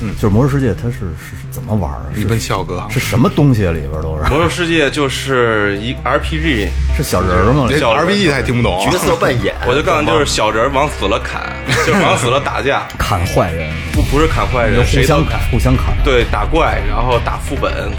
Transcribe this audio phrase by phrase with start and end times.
[0.00, 2.00] 就是魔兽世界它是是怎么玩儿？
[2.14, 4.30] 一是问笑哥，是什么东西里边都是？
[4.30, 7.66] 魔兽世界就是一 RPG，是小人儿吗？
[7.68, 11.52] 这小 RPG 他也听不懂，角色扮演， 我就告诉你，就是小人儿往死了砍，
[11.86, 15.96] 就是往死了打架， 砍坏人，不不是砍坏人，互相砍，，互相砍。
[16.04, 17.90] 对，打怪，然后打副本，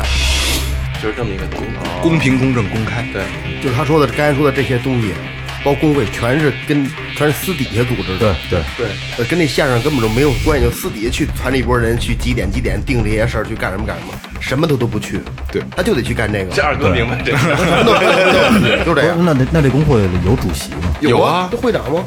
[1.01, 1.67] 就是这么一个东西。
[2.01, 3.05] 公平、公正、公开。
[3.11, 3.23] 对，
[3.61, 5.13] 就是他说的刚才说的这些东西，
[5.63, 6.85] 包工会，全是跟
[7.15, 8.35] 全是私底下组织的。
[8.49, 8.87] 对对，
[9.17, 17.37] 对，跟那线上根本就没有关系，就私底下去传一波人去几点几点定这些事儿，去干什么干什么，什么都都不去，对他就得去干这个，这二哥明白这个。
[18.85, 19.17] 就这样。
[19.23, 20.95] 那那那这工会有主席吗？
[21.01, 22.03] 有啊这会长吗？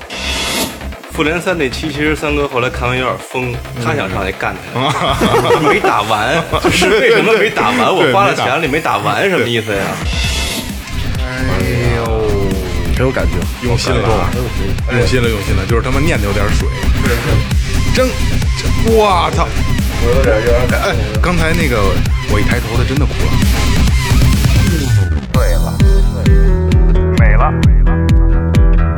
[1.12, 7.94] 复联三那期，其实三哥后来看完有点疯，他想上去干他， 没打完，就 是为什么没打完？
[7.94, 9.82] 我花了钱了，你没打完，什么意思呀？
[11.20, 11.81] 哎
[13.02, 13.32] 有感觉，
[13.66, 14.30] 用心了啊，
[14.92, 16.68] 用心了，用心了，就是他妈念的有点水。
[17.92, 18.08] 真，
[18.56, 19.46] 真我操！
[20.04, 21.82] 我有点有点感哎，刚才那个
[22.32, 23.30] 我一抬头，他真的哭了。
[25.32, 25.74] 对了，
[27.18, 27.52] 美了，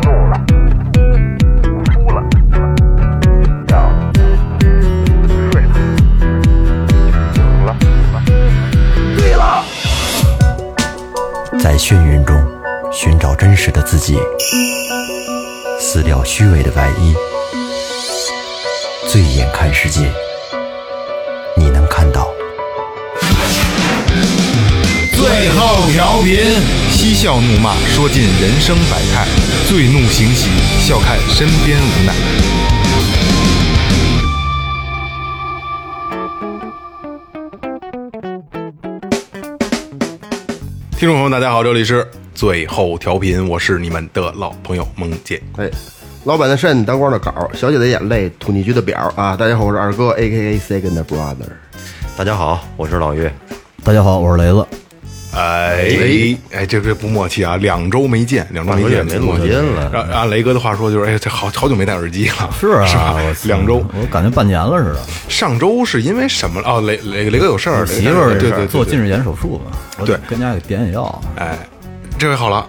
[0.02, 0.38] 怒了，
[1.94, 2.22] 哭了，
[3.66, 4.12] 笑了，
[5.50, 5.72] 睡了，
[7.34, 7.68] 醒了，
[9.16, 9.64] 对了。
[11.58, 12.33] 在眩晕中
[12.94, 14.16] 寻找真实的自己，
[15.80, 17.12] 撕掉虚伪的外衣，
[19.08, 20.08] 醉眼看世界，
[21.56, 22.32] 你能看到。
[25.12, 26.38] 最后调频，
[26.92, 29.26] 嬉笑怒骂，说尽人生百态；
[29.68, 30.48] 醉怒行喜，
[30.78, 32.14] 笑看身边无奈。
[40.96, 45.40] 听众朋友，大家好，这里是最后调频，我是你们的老朋友萌姐。
[45.56, 45.70] 哎，
[46.24, 49.36] 老板的肾，当官的稿，小姐的眼泪，土地局的表啊！
[49.36, 51.46] 大家好，我是二哥，A K A Second Brother。
[52.16, 53.32] 大家好，我是老岳。
[53.84, 54.66] 大家好，我是雷子。
[55.36, 57.56] 哎哎，这这不默契啊！
[57.56, 62.50] 两周没见，两周没见，没录音了按按雷哥的话说，就是哎，这好好久没戴耳机了。
[62.58, 63.84] 是啊，是吧两周。
[64.00, 65.00] 我感觉半年了似的。
[65.28, 66.68] 上周是因为什么了？
[66.68, 71.58] 哦，雷雷雷哥有事儿，媳妇儿对对对，做近视眼手术嘛，对跟家给点眼药，哎，
[72.24, 72.66] 这回好了。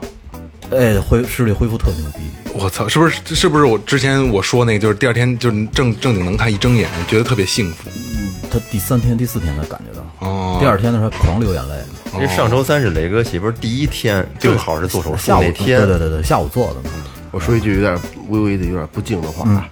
[0.72, 2.20] 哎，恢视力恢复特牛逼。
[2.54, 7.90] 我操，是不是是不是我之前我说那个，就是第二天就是正正经能看，一睁眼觉得特别幸福。
[7.90, 11.76] 嗯他第三天、第四天才感觉到，哦第二天的时候狂流眼泪，
[12.14, 15.80] 因为上周三是雷哥媳妇儿第一天，正好是做手术下午那天。
[15.80, 16.90] 对对对对，下午做的嘛。
[17.32, 18.00] 我说一句有点
[18.30, 19.68] 微微的有点不敬的话啊，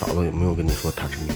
[0.00, 1.34] 嫂子有没有跟你说 touch me？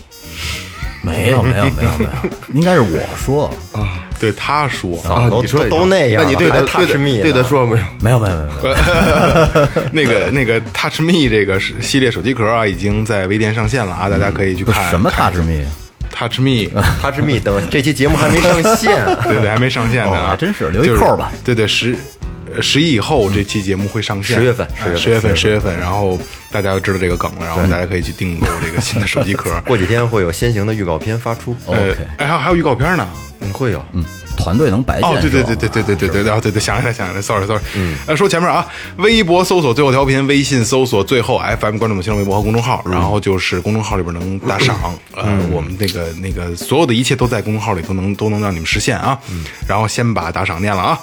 [1.03, 2.10] 没有没有没有没有，
[2.54, 3.50] 应该是我说。
[3.72, 6.22] 啊，对他说，啊，你说都那样。
[6.22, 7.84] 了，那你对他 touch 他 me 对他说没有？
[8.00, 14.88] 没有没有没有， 那个那个 Touch Me 这个是系列手机壳啊，已经在微店上线了啊，大家可以去看。
[14.91, 20.37] 什么 touch me？Touch Me，touch me 等这期节目还没上线， 对对，还没上线呢。
[20.38, 21.32] 真是留一扣吧。
[21.42, 22.22] 对对，十呃
[22.61, 26.19] 十一以后这期节目会上线，10月份10哎十月份，十月份，然后
[26.51, 29.51] 大家就知道这个梗了，然后大家可以去订购这个新的手机壳。
[29.65, 31.57] 过几天会有先行的预告片发出。
[31.67, 33.09] 呃 OK，哎，还有还有预告片呢。
[33.45, 33.85] 嗯，会有。
[33.93, 34.05] 嗯，
[34.37, 38.65] 团队能白见哦，对对对对对对对对，然后对对，想起来想起来，sorry sorry，嗯，呃，说前面啊，
[38.99, 49.19] 微博搜索最后调频，微信搜索最后 FM，关注我们新浪微博和公众号，然后就是公众号里边能打赏，呃，我们那个那个所有的一切都在公众号里都能都能让你们实现啊，
[49.67, 51.01] 然后先把打赏念了啊。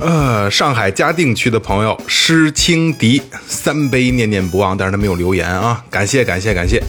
[0.00, 6.82] 呃，上海嘉定区的朋友施清迪三杯念念不忘，但是他没有留言啊，感谢感谢感谢。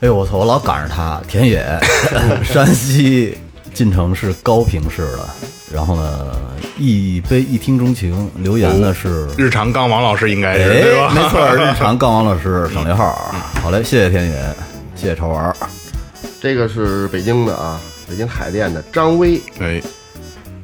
[0.00, 1.62] 哎呦我操，我老赶上他，田野，
[2.42, 3.36] 山西
[3.74, 5.28] 晋城市高平市的。
[5.72, 6.36] 然后呢，
[6.78, 13.34] 一杯一听钟情，留言的是，日常刚王老师应该是哎对吧？，没错， 日常杠王老师省略号。
[13.62, 14.54] 好嘞，谢谢田野，
[14.94, 15.56] 谢谢潮玩儿。
[16.40, 19.82] 这个是北京的啊，北京海淀的张威，哎，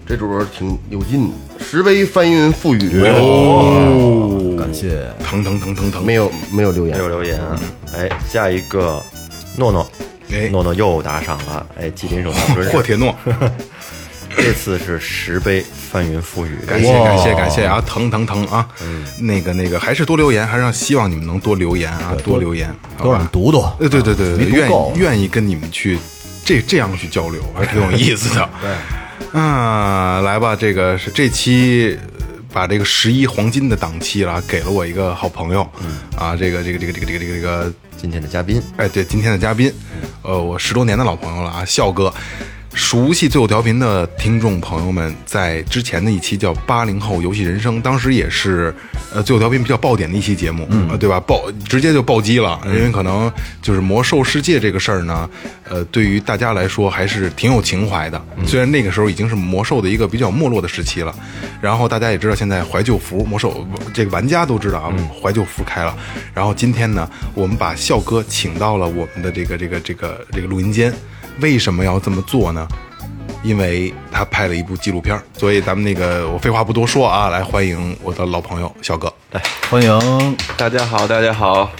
[0.06, 1.32] 这主儿挺有劲，
[1.70, 7.56] 十杯翻云覆雨，哦，感谢疼疼疼疼疼，没有没有留言没，有留言啊。
[7.96, 9.00] 哎，下一个
[9.56, 9.88] 诺诺，
[10.32, 11.64] 哎诺诺又打赏了。
[11.80, 13.14] 哎，吉林省大春霍铁诺，
[14.36, 16.58] 这次是石碑翻云覆雨。
[16.66, 18.66] 感谢感谢感谢啊，疼疼疼啊！
[19.20, 23.28] 那个那个，还是多留言，还是让希望你们能多留言啊，多留言，好多让我们？
[23.30, 23.60] 读读。
[23.78, 25.96] 呃，对对对对，愿意愿意跟你们去
[26.44, 28.50] 这这样去交流，还是挺有意思的。
[28.60, 28.70] 对，
[29.32, 31.98] 嗯，来吧，这个是这期。
[32.52, 35.62] 把这个十一黄金的档期了，给了我一个好朋友，
[36.18, 39.72] 啊，这个这个这个这个这个这个这个今天的嘉宾，哎，对，今天的嘉宾，
[40.22, 42.12] 呃，我十多年的老朋友了啊，笑哥，
[42.72, 48.72] 熟悉最后调频的听众朋友们，在之前的一期叫《八零后游戏人生》，当时也是
[49.12, 51.18] 呃最后调频比较爆点的一期节目，嗯，对吧？
[51.20, 53.30] 爆直接就暴击了，因为可能
[53.60, 55.28] 就是魔兽世界这个事儿呢，
[55.68, 58.24] 呃，对于大家来说还是挺有情怀的。
[58.46, 61.12] 虽然那个时候已经是魔兽的一个比较没落的时期了，
[61.60, 65.96] 然后大家也知道现在怀旧服魔兽这个玩家都知道啊，怀旧服开了。
[66.32, 70.94] 然后今天呢，我们把笑哥请到了我们的这个这个这个这个录音间。
[71.40, 72.66] 为什么要这么做呢？
[73.42, 79.10] 因为他拍了一部纪录片儿，所以咱们那个我废话不多说啊，来欢迎我的老朋友小哥。
[79.30, 79.40] 来
[79.70, 81.70] 欢迎大家好，大家好，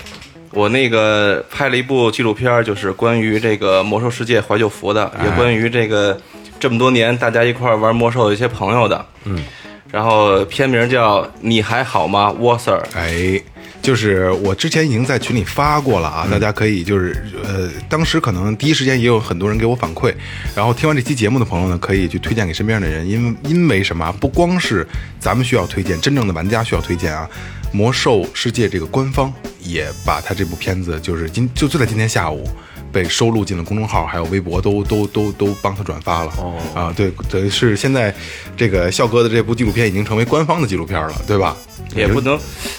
[0.52, 6.18] 我那个拍了一部纪录片儿，就是关于这个魔兽世界怀旧服的，也关于这个
[6.58, 9.04] 这么多年大家一块儿玩魔兽的一些朋友的。
[9.24, 9.44] 嗯，
[9.90, 12.80] 然后片名叫《你还好吗，Wasser》。
[12.94, 13.38] 哎，
[13.82, 20.14] 就是我之前已经在群里发过了啊，大家可以就是呃，当时可能第一时间也有很多人给我反馈，
[20.54, 24.14] 然后听完这期节目的朋友呢，可以去推荐给身边的人，因为因为什么啊？
[24.20, 24.86] 不光是
[25.18, 27.28] 咱们需要推荐，真正的玩家需要推荐啊。
[27.72, 32.48] 魔兽世界这个官方也把他这部片子，就是今就就在今天下午。
[32.92, 36.32] 被收录进了公众号，还有微博，都都都都帮他转发了。
[36.38, 38.14] 哦啊，对，等于是现在
[38.56, 41.56] 这个笑哥的这部纪录片已经成为官方的纪录片了，对吧？
[41.94, 42.38] 也不能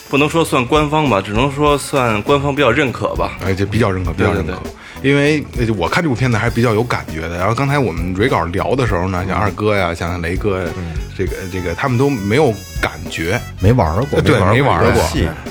[0.09, 3.37] 不能说算官方吧，只能说算官方比较认可吧。
[3.43, 4.53] 哎，就比较认可，比较认可。
[4.53, 4.71] 对
[5.03, 7.35] 因为呃我看这部片子还是比较有感觉的。
[7.35, 10.69] 然后刚才我们蕊稿聊的时候呢，像二哥呀，像雷哥呀，
[11.17, 15.03] 这个这个他们都没有感觉，没玩过，呃对，没玩过过。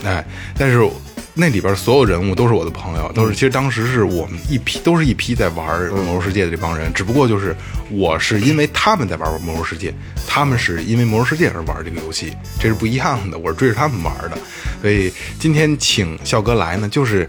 [0.04, 0.24] 哎，
[0.56, 0.88] 但是
[1.34, 7.54] 那里边所有人物都是我的朋友，都是其实当时是我们一批，都是一批在玩魔兽世界的这帮人，只不过就是
[7.88, 9.94] 我是因为他们在玩魔兽世界，
[10.26, 13.38] 他们是因为魔兽世界而玩这个游戏，这是不一样的。
[13.38, 14.36] 我是追着他们玩的，
[14.82, 17.28] 所以今天请笑哥来呢，就是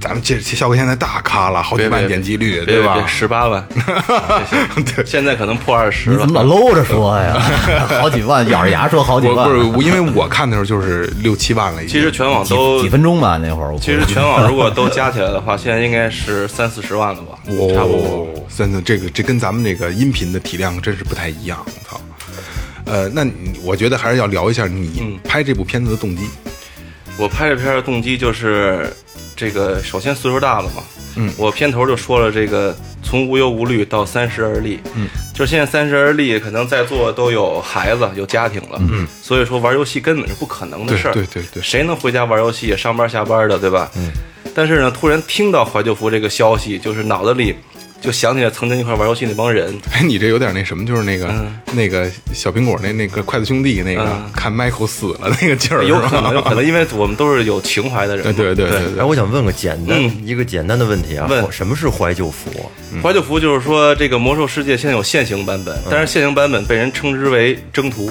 [0.00, 3.06] 咱们这效果现在大咖了，好几万点击率，对吧？
[3.06, 3.64] 十八万，
[4.96, 5.04] 对。
[5.04, 6.42] 现在可能破二十了你怎么。
[6.42, 7.38] 老搂着说呀？
[8.00, 12.00] 好几万，咬着牙说好几万，不是，因为我看的时候就是六七万了，已经。
[12.00, 13.76] 其实全网都几，分钟吧那会儿。
[13.78, 17.38] 其实全网如果都加起来的话，现在应该是三四十万了吧，
[17.74, 18.32] 差不多。
[18.34, 22.00] 哦，真的，这个这跟咱们这个音频的体量真是不太一样，我操。
[22.86, 23.24] 呃，那
[23.62, 26.22] 我觉得还是要聊一下你拍这部片子的动机。
[27.20, 28.90] 我拍这片的动机就是，
[29.36, 30.82] 这个首先岁数大了嘛，
[31.16, 41.62] 嗯，我片头就说了，这个从无忧无虑到三十而立，嗯，就是现在三十而立，可能在座都有孩子有家庭了，嗯，所以说玩游戏根本是不可能的事儿，对对对对。
[41.62, 43.90] 谁能回家玩游戏上班下班的，对吧？
[43.96, 44.10] 嗯，
[44.54, 47.54] 但是呢，突然听到怀旧服这个消息，就是脑子里
[48.00, 51.32] 就想起来曾经一块玩游戏那帮人， 哎，你这有点那什么，就是那个、
[51.72, 54.30] 那个小苹果那那个筷子兄弟那个、嗯。
[54.32, 60.22] 看 Michael 死了那个劲儿，有可能，有可能，因为我们都是有情怀的人嘛，对对对对哎，我想问个简单、嗯。
[60.24, 61.52] 一个简单的问题啊，问。
[61.52, 62.50] 什么是怀旧服？
[63.02, 68.10] 怀旧服就是说，这个魔兽世界现在有现行版本，但是现行版本被人称之为征途，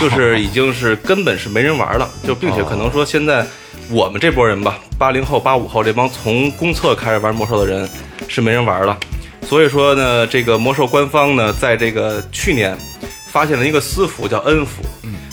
[0.00, 3.46] 就是已经是根本是没人玩了，就并且可能说现在
[3.90, 7.86] 我们这波人吧，八零后、八五后这帮从公测开始玩魔兽的人
[8.28, 8.98] 是没人玩了，
[9.48, 12.76] 所以说呢，这个魔兽官方呢，在这个去年
[13.30, 14.82] 发现了一个私服叫恩服，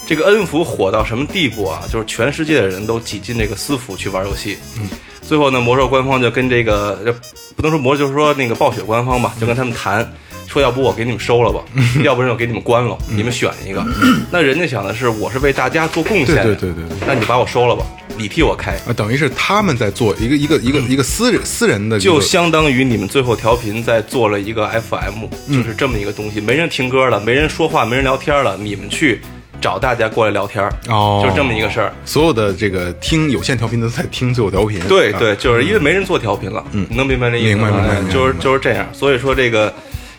[0.06, 1.82] 这个恩服火到什么地步啊？
[1.92, 4.58] 就是全世界的人都挤进这个私服去玩游戏。
[4.80, 4.88] 嗯
[5.24, 7.16] 最后呢，魔兽官方就跟这个呃
[7.56, 10.14] 不能说魔，就是说那个暴雪官方吧，就跟他们谈，
[10.54, 11.60] 说要不我给你们收了吧，
[12.04, 13.84] 要不然我给你们关了，你们选一个。
[14.30, 17.84] 那人家想的是，我是为大家做贡献，对对对对对那你把我收了吧，
[18.16, 18.74] 你替我开。
[18.88, 29.22] 啊，等于是他们在做一个一个一个一个私人私人的，就相当于你们最后调频在做了一个 FM，就是这么一个东西，没人听歌了，没人说话，没人聊天了，你们去
[29.60, 31.92] 找大家过来聊天，哦，就是这么一个事儿。
[32.06, 37.70] 所有的这个听有线调频的都在听最后调频，啊对对，就是因为没人做调频了，嗯，能明白这意思吗？
[37.70, 39.74] 明白明白哎就是就是这样，所以说这个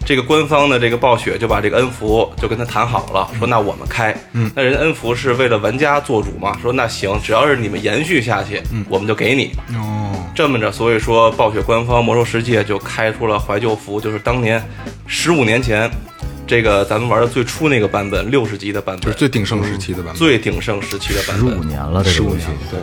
[0.04, 14.62] 这个官方的这个暴雪就把这个恩福就跟他谈好了，说那我们开，嗯，那人家恩福是为了玩家做主嘛，说那行，只要是你们延续下去，嗯，我们就给你，哦，这么着，所以说暴雪官方魔兽世界就开出了怀旧服，就是当年
[15.06, 15.90] 十五年前
[16.46, 21.50] 这个咱们玩的最初那个版本，六十级的版本，就是最鼎盛时期的版本，最鼎盛时期的版本。
[21.50, 21.64] 十五。
[21.64, 22.78] 年了，这个游戏，对。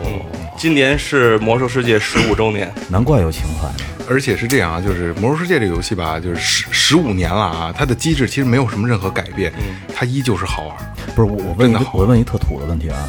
[0.58, 3.68] 今年是魔兽世界十五周年，难怪有情怀。
[4.12, 9.50] 而且是这样啊，就是《魔兽世界》这个游戏吧，就是十十五年了啊，它的机制其实没有什么任何改变，
[9.94, 10.76] 它依旧是好玩。
[11.16, 13.08] 不是我，我问的好我问一特土的问题啊，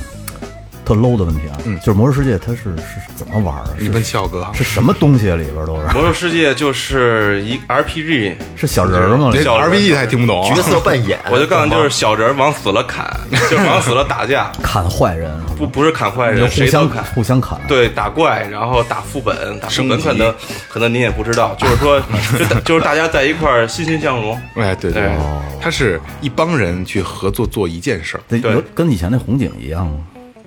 [0.86, 3.74] 特 low 的问题啊，嗯就是魔兽世界它是是怎么玩的？
[3.80, 5.94] 你问笑哥，是什么东西里边都是？
[5.94, 9.30] 魔兽世界就是一 RPG， 是小人儿吗？
[9.34, 17.04] 这小人 RPG 他也听不懂，角色扮演， 我就告诉你，就是小人儿往死了砍，就是往死了打架， 砍坏人不不是砍坏人，互相谁都砍。
[17.16, 17.60] 互相砍。
[17.68, 20.34] 对，打怪，然后打副本，打副本可能
[20.70, 22.02] 可能您也不知道，就是说，
[22.38, 24.40] 就大就是大家在一块儿欣欣向荣。
[24.56, 25.12] 哎，对对对，
[25.62, 29.94] 他是一帮人去合作做一件事儿，对，对有跟以前那红警一样吗？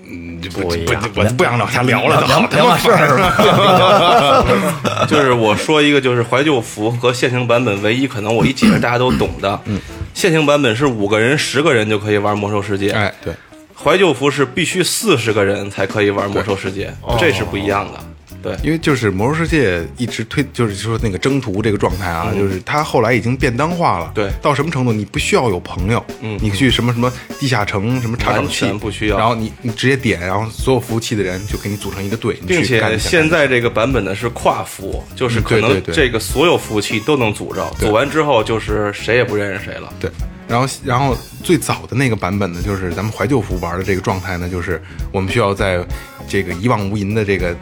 [0.09, 5.07] 嗯，不不不，我不想往下聊了，聊聊完事儿吧。
[5.09, 9.61] 就是我说一个，就是怀旧服和现行版本唯一可能我一解释大家都懂的。
[9.65, 9.81] 嗯，
[10.15, 13.35] 现行版本是五个人、十个人就可以玩魔兽世界，哎，对，
[13.75, 17.99] 怀旧服是必须四十个人才可以玩魔兽世界，这是不一样的。
[18.43, 24.11] 对，因为就是魔兽世界一直推，就是说那个征途这个状态啊，就是它后来已经便当化了。
[24.15, 24.31] 对。
[24.41, 26.39] 到什么程度，你不需要有朋友，嗯。
[26.41, 29.19] 你去什么什么地下城什么查找完器全不需要。
[29.19, 39.93] 然后你你直接点，然后所有服务器的人就给你组成一个队，并且现在这个版本呢是跨服，就是可能这个所有服务器都能组着，组完之后就是谁也不认识谁了。
[39.99, 40.11] 对，
[40.47, 45.85] 然后然后最早的那个版本呢，就是咱们怀旧服玩的这个状态呢，就是我们需要在
[46.29, 47.57] 这个一望无垠的这个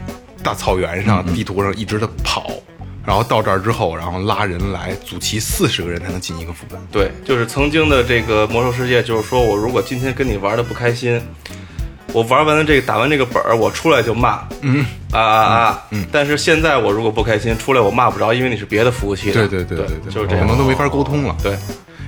[0.45, 2.51] 大草原上、地图上一直的跑，
[3.03, 6.79] 然后到这儿之后，然后拉人来组齐四十个人才能进一个副本。
[6.91, 11.19] 对，就是曾经的这个魔兽世界，就是说我如果今天跟你玩的不开心，
[12.13, 16.05] 我玩完了这个打完这个本儿，我出来就骂，嗯啊啊啊，嗯。
[16.11, 19.47] 但是现在我如果不开心，出来我骂不着，因为你是别的服务器的。
[19.47, 20.45] 对对对对对对，就是这样。
[20.45, 21.35] 可能都没法沟通了。
[21.41, 21.57] 对，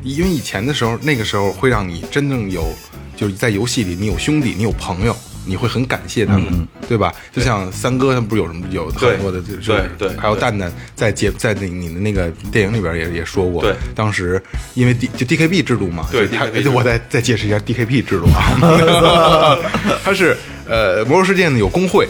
[0.03, 2.71] 因为以前的时候，那个时候会让你真正有，
[3.15, 5.15] 就是在游戏里你有兄弟，你有朋友，
[5.47, 7.13] 你会很感谢他们，对吧？
[7.31, 13.73] 就像三哥他们不是有什么有很多的，就是对对还有蛋蛋在节在那你的那个电影里边也也说过，对。
[13.95, 14.41] 当时
[14.75, 19.57] 因为 D 就 DKB 制度嘛，对他我再再解释一下 DKB 制度啊，
[20.03, 20.35] 它是
[20.67, 22.07] 呃魔兽世界呢有工会，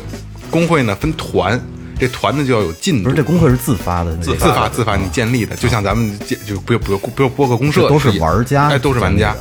[0.50, 1.60] 工会呢分团。
[2.00, 9.36] 这团呢就要有进度，不是这工会是自发的，自发自发你建立的，就像咱们建就不不不不播个公社都是玩家哎，都是玩家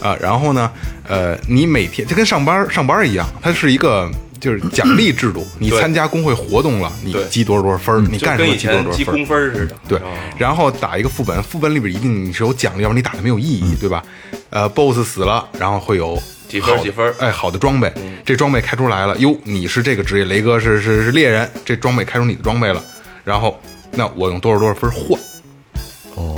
[0.00, 0.16] 啊。
[0.20, 0.70] 然后呢，
[1.08, 5.46] 呃，你每天就跟上班上班一样，它是一个就是奖励制度。
[5.58, 9.26] 你参加工会活动了，你积多少多少分儿，你干什么积多少多少分儿。
[9.26, 9.76] 分儿似的。
[9.88, 10.00] 对，
[10.38, 14.02] 然后打一个副本，副本里边一定你是有奖励，要不然你打的没有意义，对吧？
[14.50, 17.92] 呃，BOSS 死了，然后会有几分好几分嗯哎，好的装备，
[18.24, 22.82] 这装备开出来了，哟，你是这个职业，雷哥是是是猎人，这装备开出你的装备了，
[23.22, 23.60] 然后
[23.92, 25.22] 那我用多少多少分换，哦，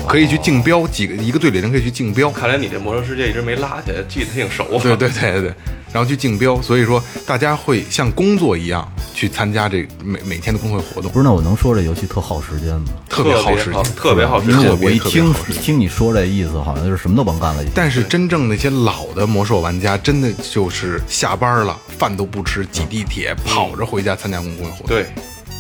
[0.09, 4.65] 可以去竞标，几个一个队里人可以去竞标，看来你这魔兽世界一直没落下，记得挺熟。
[4.83, 5.55] 对 对对对对，
[5.93, 12.89] 然后去竞标，所以说大家会像工作一样去参加这每每天的工会活动不，是，那我能说这游戏特耗时间吗？
[13.09, 14.57] 特别耗时间，特别耗时间。
[14.57, 17.63] 因为我我一听听你说这意思，好像就是什么都甭干了。
[17.75, 24.87] 但是真正那些老的魔兽玩家，真的就是下班了，饭都不吃，挤地铁，跑着回家参加工会活动。
[24.89, 25.07] 对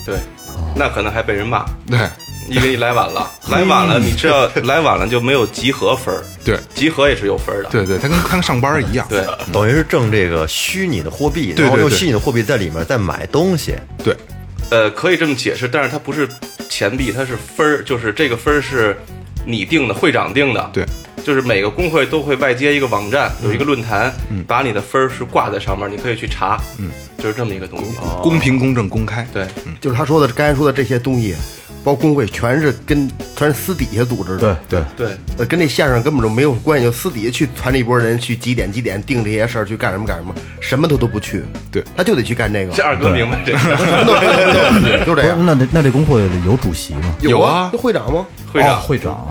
[0.04, 0.18] 对，
[0.74, 1.98] 那可能还被人骂，对
[2.48, 7.68] 因为你来晚了， 来晚了，你知道来晚了就没有集合分儿， 对集合也是有分儿的。
[7.70, 9.06] 对对，他跟他跟上班一样。
[9.08, 13.74] 对，等于是挣这个虚拟的货币，然后用虚拟的货币在里面再买东西。
[14.02, 14.16] 对
[14.70, 16.28] 呃，可以这么解释，但是它不是
[16.68, 18.96] 钱币，它是分儿，就是这个分儿是
[19.44, 20.70] 你定的，会长定的。
[20.72, 20.84] 对，
[21.22, 24.10] 就是每个工会都会外接一个网站，有一个论坛，
[24.46, 26.58] 把你的分儿是挂在上面，你可以去查。
[26.78, 27.90] 嗯，就是这么一个东西。
[28.22, 29.26] 公平、公正、公开。
[29.32, 29.46] 对，
[29.78, 31.36] 就是他说的刚才说的这些东西，
[31.84, 34.56] 包括工会，全是跟全是私底下组织的。
[34.68, 45.04] 对对，对，呃，跟那线上根本就没有关系，就私底下去团了一波人去几点几点定这些事儿，去干什么干什么，什么他都不去，对他就得去干这个，这二哥明白这个。
[45.04, 45.44] 就这样。
[45.44, 47.14] 那这那这工会有主席吗？
[47.20, 48.20] 有啊会长吗？
[48.20, 49.28] 哦会长，会长，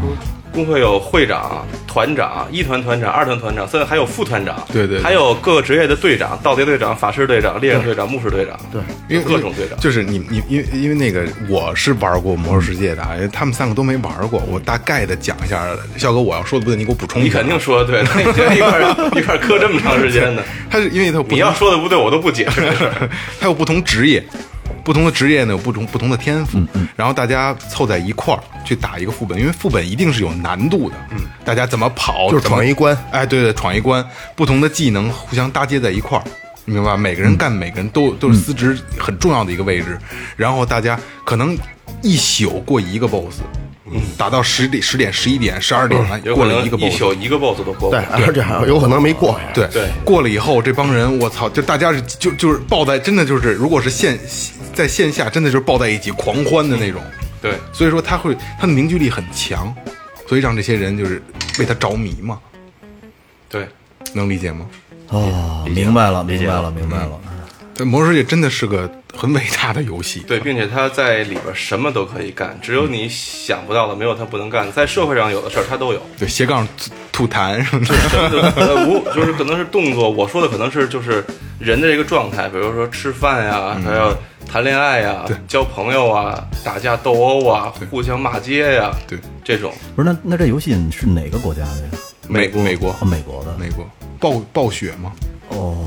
[0.53, 4.55] 工会有会长、团长、一团团长、二团团长，甚至还有副团长。
[4.71, 8.59] 对对对还有各个职业的队长，盗贼队长、法师队长、猎人队长、牧师队长。
[8.71, 9.79] 对，因为各种队长。
[9.79, 15.61] 就是你你因为因为那个我是玩过魔兽世界的，因为他们三个都没玩过，我大概的讲一下。
[15.97, 17.23] 笑哥，我要说的不对，你给我补充。
[17.23, 18.79] 你肯定说的对，那你这一块
[19.19, 20.43] 一块磕这么长时间呢？
[20.69, 22.61] 他是因为他你要说的不对，我都不解释。
[23.39, 24.23] 他有不同职业，
[24.83, 26.59] 不同的职业呢有不同不同的天赋，
[26.95, 36.23] 然后大家凑在一块儿去打一个副本，因为副本一定是有难度的，嗯，大家怎么跑，就是闯一关，哎，对对，闯一关，不同的技能互相搭接在一块儿。
[36.65, 36.97] 你明白吧？
[36.97, 39.97] 每个人干每个人都都是司职很重要的一个位置，
[40.35, 41.57] 然后大家可能
[42.03, 43.41] 一宿过一个 boss，
[43.93, 49.39] 嗯，打到十点、十点、十一点、十二点了，过了一个 boss，一宿一个 boss 都过不对了。，而且还有可能没过。
[49.53, 54.19] 对对过了以后，这帮人我操，就大家是就就是抱在，真的就是，如果是线
[54.73, 57.01] 在线下，真的就是抱在一起狂欢的那种。
[57.41, 59.73] 对，所以说他会他的凝聚力很强，
[60.27, 61.21] 所以让这些人就是
[61.59, 62.39] 为他着迷嘛，
[63.49, 63.67] 对，
[64.13, 64.65] 能理解吗？
[65.09, 67.19] 哦，明白了明白了，明白了。
[67.73, 70.21] 这《魔兽世界》真的是个很伟大的游戏。
[70.27, 74.71] 对，并且他在里边什么都可以干，只有你想不到的，没有他不能干的。
[74.71, 76.67] 在社会上有的事儿他都有，对，斜杠
[77.11, 77.85] 吐痰什么
[78.29, 78.87] 的。
[78.87, 81.23] 无就是可能是动作，我说的可能是就是
[81.59, 84.15] 人的这个状态，比如说吃饭呀，还要
[84.47, 91.87] 谈恋爱呀、交朋友啊、打架斗殴啊、互相骂街呀，对，这种不是那那这游戏是哪个国家的呀？
[92.27, 93.55] 美国美国哦，美国的。
[93.57, 93.85] 美国
[94.19, 95.11] 暴暴雪吗，
[95.49, 95.83] 哦，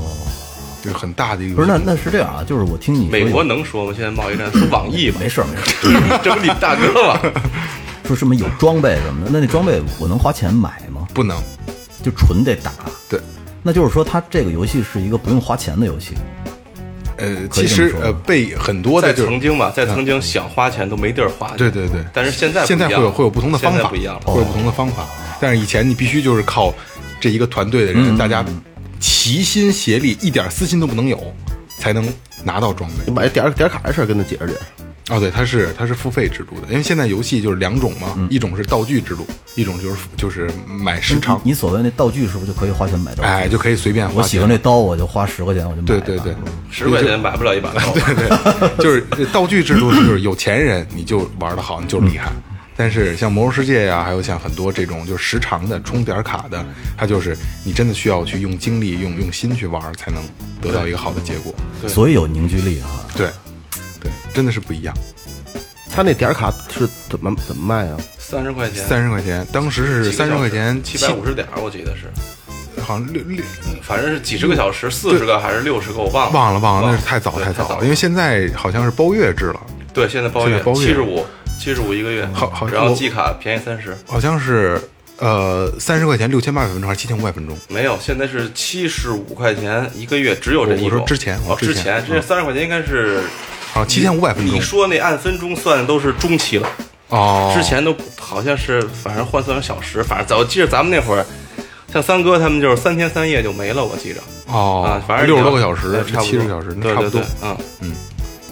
[0.85, 1.55] 就是很大的一个。
[1.55, 3.93] 不是那那是这样啊，就是我听你美国能说吗？
[3.95, 7.19] 现在贸易战说网易吧，没事儿没事儿，这不你大哥吗？
[8.05, 11.07] 说什么有装备什么的，那那装备我能花钱买吗？
[11.11, 11.35] 不能，
[12.03, 12.71] 就纯得打。
[13.09, 13.19] 对，
[13.63, 16.13] 那就是说，它这个游戏是一个不用花钱的游戏。
[17.17, 21.57] 呃，其实呃被很多的在就是曾经吧，在曾经想花钱都没地儿花去。
[21.57, 24.21] 对对对，但是现在现在会有会有不同的方法，不一样了。
[24.25, 25.07] 会有不同的方法。
[25.39, 26.73] 但是以前你必须就是靠
[27.19, 28.45] 这一个团队的嗯人，大家
[29.05, 31.31] 齐心协力，一点私心都不能有，
[31.77, 32.03] 才能
[32.43, 33.13] 拿到装备你。
[33.13, 35.13] 买点点卡的事儿跟他解释解释。
[35.13, 43.29] 哦，对，它是它是付费制度的，因为现在游戏就是两种嘛，嗯一种是道具制度，一种就是就是买时长，你所谓那道具是不是就可以花钱买道具？
[43.29, 44.15] 哎，就可以随便花。
[44.15, 45.87] 我喜欢这刀，我就花十块钱，我就买。
[45.87, 46.33] 对对对，
[46.71, 47.79] 十块钱买不了一把刀。
[47.93, 52.31] 对对，就是呃道具制度，就是有钱人你就玩的好，你就厉害。
[52.77, 56.65] 但是像魔兽世界呀、还有像很多这种就是时长的充点卡的，
[56.97, 60.21] 它就是你真的需要去用精力、用用心去玩，才能
[60.61, 61.53] 得到一个好的结果。
[61.87, 62.87] 所以有凝聚力啊。
[63.15, 63.29] 对，
[64.01, 64.93] 对，真的是不一样。
[65.89, 67.97] 他那点卡是怎么怎么卖啊？
[68.19, 72.11] 三十块钱，三十块钱，当时是三十块钱，七百五十点，我记得是，
[72.81, 73.41] 好像六六。
[73.81, 79.61] 反正是几十个小时，四十个还是六十个，我忘了，忘了忘了，那是太早太太早了，因为现在好像是包月制了，
[79.93, 80.55] 对，现在包月。
[80.55, 80.85] 现在包月。
[80.85, 81.25] 七十五，
[81.65, 84.79] 七十五一个月，好好然后我季卡便宜三十，好像是
[85.17, 87.57] 呃三十块钱六千八百分钟还是七千五百分钟？
[87.69, 90.85] 没有，现在是七十五块钱一个月，只有这一种。
[90.85, 92.05] 我说之前我哦，之前。
[92.07, 93.23] 这三十块钱应该是
[93.73, 94.55] 啊七千五百分钟。
[94.55, 94.61] 你。
[94.61, 96.69] 说那按分钟算的都是中期了，
[97.09, 101.25] 哦，之前都好像是反正换算成小时，反正早我记得咱们那会儿，
[101.91, 104.19] 像三哥他们就是三天三夜就没了，我记着。
[104.45, 106.21] 哦啊，，反正六十多个小时，差不多。
[106.21, 107.09] 七十个小时，那差不多。
[107.09, 107.91] 对对对。，嗯，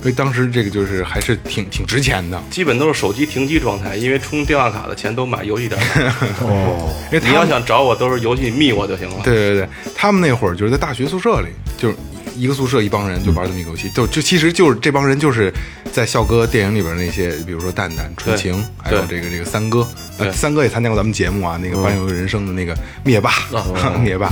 [0.03, 6.01] 所以当时这个就是还是挺挺值钱的，基本都是手机停机状态，因为充电话卡的钱都买游戏点卡。
[6.43, 9.21] 哦，因为他要想找我，都是游戏密我就行了。
[9.23, 11.95] 对对对，他们那会儿就是在大学宿舍里，就是
[12.35, 15.53] 一个宿舍一帮人就玩这么一个游戏，就就其实就是这帮人就是
[15.93, 23.31] 在笑哥电影里边那些，比如说蛋蛋、纯情，还有这个这个三哥，呃，三哥也参加过咱们节目啊，那个《环游人生》的那个灭霸，
[24.03, 24.29] 灭霸，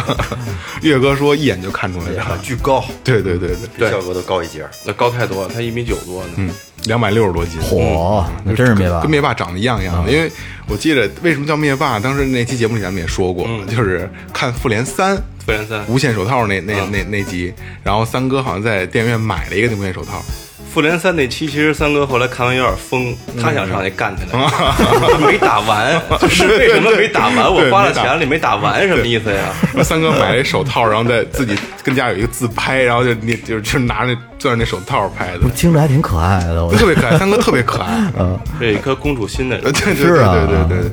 [0.82, 4.70] 岳哥说一眼就看出来了，巨高，对对对对，比效果都高一截儿。
[4.84, 6.30] 那高太多了，他一米九多呢。
[6.36, 6.50] 嗯，
[6.84, 9.00] 两百六十多斤，嚯，那真是灭霸。
[9.00, 9.10] 跟。
[9.10, 10.10] 灭霸长得一样一样的。
[10.10, 10.30] 因为
[10.66, 16.90] 我记得为什么叫灭霸，当时那期节目里咱们也说过，就是看《复联三》复联三，无限手套那那嗯。
[16.90, 20.22] 那那集，然后三哥好像在电影院买了一个那无限手套，
[20.74, 24.40] 复联三那期，其实三哥后来看完有点疯，他想上去干起来，
[25.24, 27.44] 没打完，就是为什么没打完？
[27.44, 29.54] 我花了钱了，你没打完，什么意思呀？
[29.84, 37.16] 三哥买了一手套，然后在自己跟家有一个自拍，然后就那就就拿着那攥着那手套拍的，听着还挺可爱的，我特别可爱。
[37.16, 40.90] 三哥特别可爱， 嗯这一颗公主心的呃，人， 对对是啊对对对对。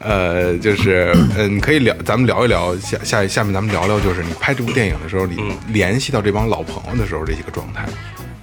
[0.00, 7.86] 呃，就是，嗯，你可以聊，咱们聊一聊下下下面咱们聊聊，就是你拍这部电影的时候，你联系到这帮老朋友的时候，这些个状态。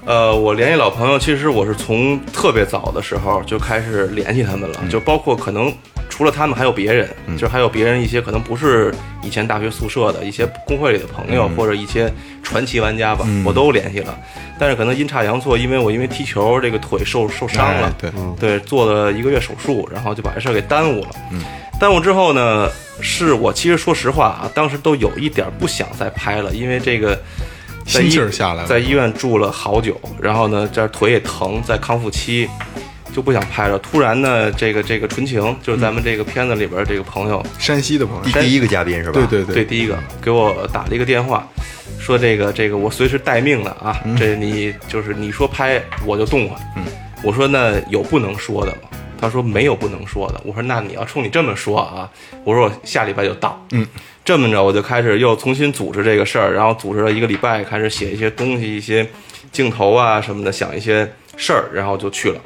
[0.05, 5.71] 呃，我联系老朋友，其实我是从特别早的时候就开始联系他们了，就包括可能
[6.09, 12.11] 除了他们还有别人，就还有别人一些可能不是以前大学宿舍的一些工会里的朋友，或者一些
[12.41, 14.17] 传奇玩家吧，我都联系了。
[14.59, 21.09] 但是可能阴差阳错，因为我因为踢球这个腿受受伤了哎，对，对，做了一个月手术，然后就把这事儿给耽误了。
[21.31, 21.41] 嗯，
[21.79, 22.67] 耽误之后呢，
[23.01, 27.60] 是我其实说实话啊，当时都有一点不想再拍了，因为这个在
[27.99, 32.47] 气儿下来了在医院住了好久，然后呢，这腿也疼，在康复期。
[33.13, 33.77] 就不想拍了。
[33.79, 39.27] 突然呢，这个这个纯情，就是咱们这个片子里边这个朋友，山西的朋友，第第一个嘉宾是吧？
[39.29, 41.45] 对对对，第一个给我打了一个电话，
[41.99, 46.57] 说这个这个我随时待命的啊，这你就是你说拍我就动换。
[46.77, 46.85] 嗯，
[47.21, 48.90] 我说那有不能说的吗？
[49.21, 50.41] 他说没有不能说的。
[50.43, 52.09] 我说那你要冲你这么说啊，
[52.43, 53.63] 我说我下礼拜就到。
[53.71, 53.87] 嗯，
[54.25, 59.07] 这么着我就开始又重新组织这个事儿，然后组织了一个礼拜，开始写一些东西，一些
[59.51, 61.07] 镜头啊什么的，想一些
[61.37, 62.41] 事儿，然后就去了。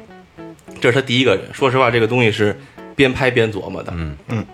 [0.78, 1.42] 这是他第一个人。
[1.54, 2.54] 说实话，这个东西是
[2.94, 3.92] 边拍边琢磨的。
[3.96, 4.44] 嗯嗯。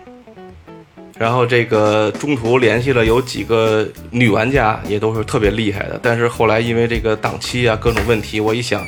[1.15, 5.99] 然后这个中途联系了有几个女玩家，也都是特别厉害的。
[6.01, 8.83] 但是后来因为这个档期啊各种问题，我一想，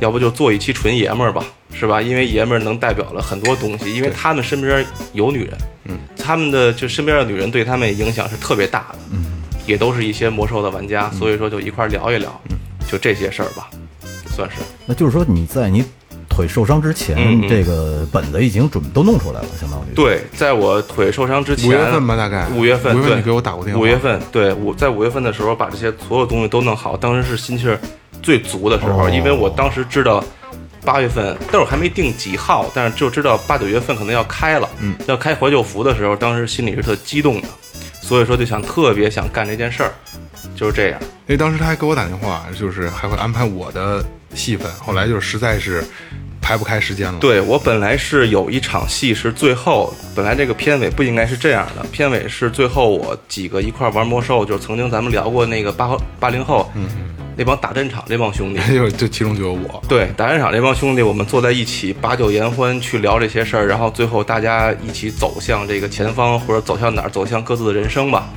[0.00, 2.00] 要不就做一期纯爷们儿吧，是吧？
[2.00, 9.24] 因为爷们儿能代表了很多东西，因为他们身边有女人，嗯，他们的就身边的女人对他们影响是特别大的，嗯。
[9.66, 12.40] 也都是一些魔兽的玩家，所以说就一块儿聊一聊，
[12.90, 13.68] 就这些事儿吧，
[14.34, 14.56] 算是。
[14.86, 15.84] 那就是说你在你
[16.26, 19.94] 腿受伤之前，嗯嗯这个本子已经准都弄出来了，相当于。
[19.94, 27.78] 对，在我腿受伤之前，五月份吧大概五月份，对五月份你给我打过电话五月份，对，我在五月份的时候把这些所有东西都弄好，当时是心气儿
[28.22, 30.24] 最足的时候，哦因为我当时知道
[30.84, 37.48] 八月份，但是我还没定几号，但是就知道八九月份可能要开了，嗯，要开怀旧服的时候，当时心里是特激动的，
[38.00, 39.92] 所以说就想特别想干这件事儿，
[40.56, 41.00] 就是这样。
[41.26, 45.84] 因为当时他还给我打电话，就是还会安排我的戏份，后来就实在是
[46.40, 56.88] 排不开时间了。，对我本来是有一场戏是最后，本来这个片尾不应该是这样的，片尾是最后我几个一块玩魔兽，就是曾经咱们聊过那个八八零后，嗯，
[57.36, 59.82] 那帮打战场那帮兄弟，就就其中就有我。
[59.88, 68.28] 对，打战场那帮兄弟，我们坐在一起把酒言欢，去聊这些事儿，然后最后大家一起走向这个前方，或者走向哪儿，走向各自的人生吧。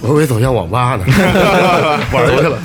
[0.00, 1.04] 我以为走向网吧呢，
[2.10, 2.58] 玩去了。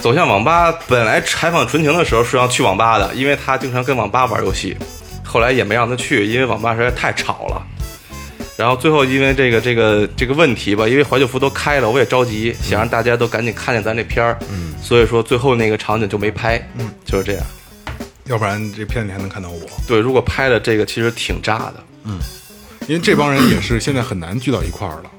[0.00, 4.76] 走向网吧，本来采访纯情的时候是要去网吧的，因为他经常跟网吧玩游戏，
[5.24, 7.66] 后来也没让他去，因为网吧实在太吵了。
[8.56, 17.42] 然后最后因为这个这个这个问题吧，因为怀旧服都开了，我也着急，想让大家都赶紧看见咱这片儿，嗯，所以说最后那个场景就没拍，嗯，就是这样。
[18.24, 19.60] 要不然这片子里还能看到我。
[19.86, 21.74] 对，如果拍了这个，其实挺炸的。
[22.04, 22.18] 嗯
[22.88, 25.10] 因为这帮人也是现在很难聚到一块儿了，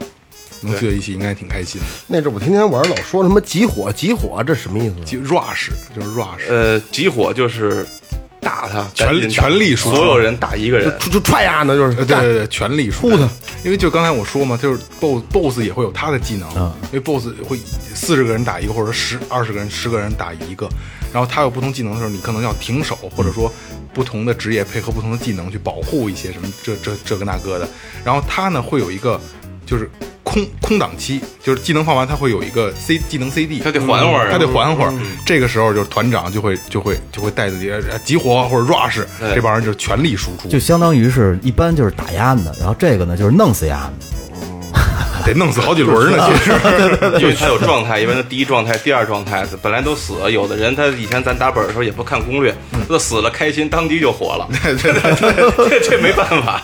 [0.61, 1.87] 能聚在一起应该挺开心的。
[2.07, 4.95] 那阵儿我天天玩，老说什么集火集火，这什么意思？
[5.05, 7.85] 就 rush 就是 rush，呃，集火就是
[8.39, 10.93] 打他，全力全力输出所有人打一个人。
[10.99, 13.27] 就就踹呀那，就是呃，对对对，全力出他。
[13.63, 16.49] 因为就刚才我说嘛，就是 boss boss 也会有他的技能，
[16.91, 17.57] 因为 boss 会
[17.93, 20.69] 四十个人打一个，或者十二十个人、十个人打一个，
[21.11, 23.51] 然后他有不同技能的时候，你可能要停手，或者说
[23.93, 27.67] 不同的职业配合不同的技能去保护一些什么这这这个那个的。
[28.05, 29.19] 然后他呢会有一个
[29.65, 29.89] 就是
[30.27, 34.93] 空空档期，就是技能放完，他会有一个 C 技能 CD，他得缓会儿啊他得缓会儿。
[35.25, 43.93] 这个时候就是团长就会就会就会带着你呃集火或者 rush 这帮人就是全力输出，就相当于是一般就是打压的，然后这个呢就是弄死压的。
[45.25, 46.51] 得弄死好几轮呢， 其实。
[47.19, 52.55] 因为他有状态，因为他第一状态、第二状态本来都死了，有的人他以前咱打本的时候也不看攻略，
[52.87, 54.47] 他死了开心，当即就火了。
[54.63, 56.61] 对对对，这这没办法。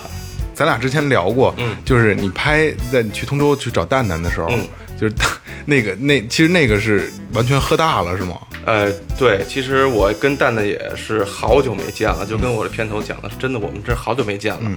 [0.54, 4.66] 咱俩之前聊过，嗯就是你拍在你去通州去找蛋蛋的时候，嗯
[5.00, 5.14] 就是
[5.66, 8.38] 那个那其实那个是完全喝大了是吗？
[8.66, 14.72] 呃，对，其实我跟蛋蛋也是好久没见了，就跟我的片头讲的是真的，我们这好久没见了。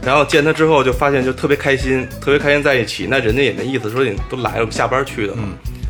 [0.00, 3.06] 然后见他之后就发现就特别开心，特别开心在一起。
[3.10, 5.48] 那人家也没意思说你都来了，我们下班去的嘛，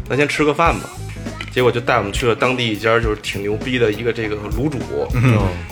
[0.08, 0.88] 那先吃个饭吧。
[1.58, 4.78] 结果就带我们去了当地一家就是挺牛逼的一个这个卤煮。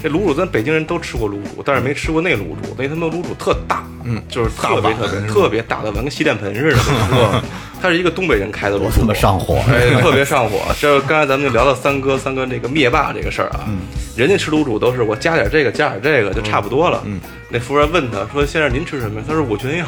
[0.03, 7.43] 这卤煮咱北京人都吃过卤煮，但是没吃过那卤煮，那他妈卤煮特大，嗯，就是特别特别特别大的碗，跟洗脸盆似的。
[7.81, 10.61] 它是一个东北人开的卤煮，这么上火，哎，特别上火。
[10.81, 13.69] 这刚才咱们就聊到三哥，三哥这个灭霸这个事儿啊，
[14.17, 17.03] 人家吃卤煮都是我加点这个，加点这个就差不多了。
[17.05, 19.87] 嗯，那服务员问他说：“先生您吃什么？”他说：“我全要，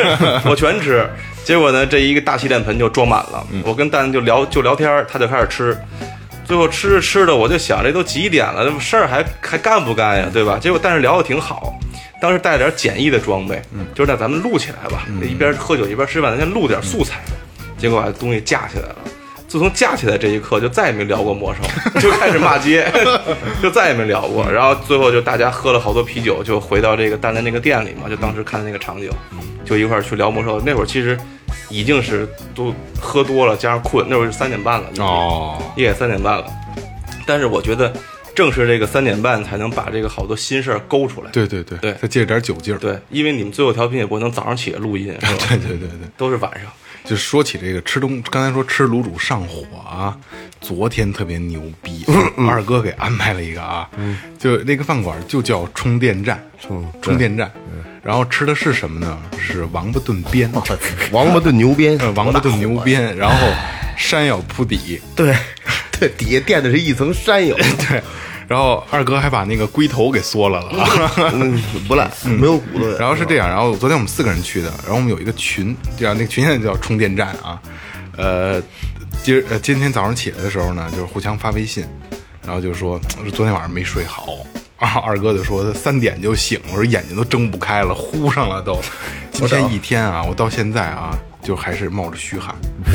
[0.44, 1.08] 我全吃。”
[1.44, 3.46] 结果呢，这一个大洗脸盆就装满了。
[3.64, 5.76] 我跟蛋蛋就聊就聊天儿，他就开始吃。
[6.44, 10.58] 最后吃着吃着，我就想这都几点了，这事儿还还干不干呀，对吧？
[10.60, 11.78] 结果但是聊的挺好，
[12.20, 13.60] 当时带了点简易的装备，
[13.94, 17.20] 就是那咱们录起来吧，一边喝酒一边吃饭，咱先录点素材。
[17.78, 18.96] 结果把东西架起来了。
[19.48, 22.88] 自从架起来这一刻，就再也没聊过魔兽，就开始骂街，
[23.60, 24.48] 就再也没聊过。
[24.48, 29.10] 然后最后就大家喝了好多啤酒，就回到这个蛋蛋那个店里嘛，就当时看的那个场景，
[29.64, 30.60] 就一块儿去聊魔兽。
[30.60, 31.18] 那会儿其实
[31.68, 36.44] 已经是都喝多了，加上困，那会儿是三点半了，哦，夜三点半了。
[37.26, 37.92] 但是我觉得，
[38.34, 41.30] 正是这个三点半才能把这个好多心事儿勾出来。
[41.30, 42.78] 对对对对再借着点酒劲儿。
[42.78, 46.70] 对，因为你们最后调频也不能早上起来录音，是吧 对对对对，都是晚上。
[47.04, 50.16] 就说起这个吃东，刚才说吃卤煮上火啊，
[50.60, 52.04] 昨天特别牛逼，
[52.48, 53.88] 二哥给安排了一个啊，
[54.38, 56.42] 就那个饭馆就叫充电站，
[57.02, 57.50] 充电站，
[58.02, 59.18] 然后吃的是什么呢？
[59.38, 60.50] 是王八炖鞭，
[61.10, 63.48] 王八炖牛鞭， 呃王八炖牛鞭，然后
[63.96, 65.34] 山药铺底，对
[65.98, 67.56] 对，底下垫的是一层山药，
[67.88, 68.02] 对，
[68.50, 71.30] 然后二哥还把那个龟头给缩了了啊。
[71.32, 72.98] 嗯， 不烂，没有骨头的。
[72.98, 77.62] 然后是这样，然后昨天我们四个人去的，然后我们有一个群，这样那个群现在叫充电站啊，
[78.16, 78.60] 呃，
[79.22, 81.84] 今儿呃今天早上起来的时候呢，就是互相发微信，
[82.44, 84.38] 然后就说说昨天晚上没睡好，
[84.78, 88.80] 啊，二哥就说他三点就醒了，说眼睛都睁不开了，呼上了都。
[89.32, 92.54] 今天一天啊，我到现在啊，就还是冒着虚汗，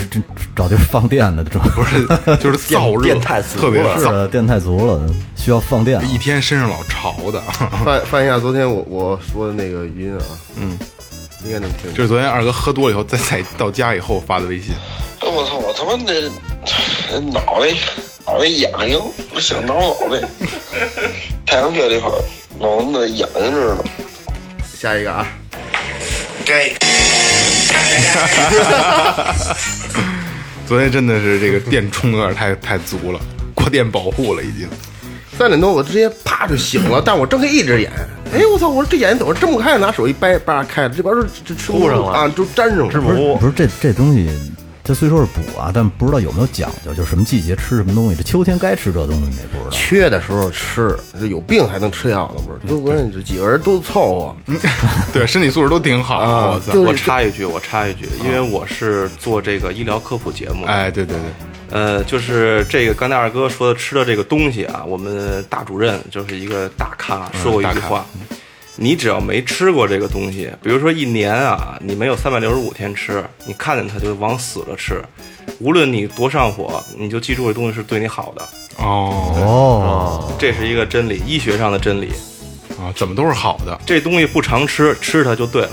[0.09, 0.19] 这
[0.55, 2.05] 找地儿放电的，这不是
[2.37, 5.01] 就是燥热，电太足特别燥，是的电太足了，
[5.35, 6.03] 需要放电啊。
[6.05, 7.41] 一天身上老潮的。
[7.83, 10.23] 翻翻一下昨天我我说的那个语音啊，
[10.55, 10.77] 嗯，
[11.43, 11.93] 应该能听见。
[11.95, 14.73] 这是昨天二哥喝多了以后，在在到家以后发的微信。
[15.21, 15.57] 我操！
[15.57, 16.29] 我他妈的
[17.31, 17.73] 脑袋
[18.27, 19.01] 脑袋痒痒，
[19.33, 20.27] 我想挠脑袋。
[21.47, 22.23] 太阳穴这块儿
[22.59, 23.83] 弄得痒痒着呢。
[24.77, 25.27] 下一个啊，
[26.45, 26.69] 该
[30.67, 33.19] 昨天真的是这个电充的有点太太足了，
[33.53, 34.67] 过电保护了已经。
[35.37, 37.91] 三点多我直接啪就醒了，但我睁开一只眼，
[38.33, 38.69] 哎我操！
[38.69, 39.77] 我说这眼睛怎么睁不开？
[39.77, 42.85] 拿手一掰，叭开了，这边是这吃糊上了啊，就粘上了。
[42.85, 42.99] 不是
[43.39, 44.29] 不是这这东西，
[44.87, 48.15] 它虽说是补啊，但不知道有没有讲究，就是什么季节吃什么东西。
[48.15, 49.69] 这秋天该吃这东西，你也不知道。
[49.71, 52.71] 缺的时候吃，这有病还能吃药呢，不是？
[52.71, 54.35] 就关键这几个人都凑合，
[55.11, 56.17] 对，身体素质都挺好。
[56.17, 56.71] 啊我操！
[56.71, 61.25] 就我插一句，我插一句，因为我是做这个医疗科普节目，哎，对对对，
[61.71, 68.05] 呃，就是这个刚才二哥说的吃的这个东西啊，我们大主任就是一个大咖，说过一句话：
[68.75, 75.03] 你只要没吃过这个东西，比如说一年啊，你没有三百六十五天吃，你看见它就往死了吃，
[75.59, 78.41] 无论你多上火，你就记住这东西是对你好的，
[78.77, 79.33] 哦。
[79.35, 82.11] 哦，这是一个真理，医学上的真理。
[82.77, 83.79] 啊，怎么都是好的。
[83.85, 85.71] 这东西不常吃，吃它就对了。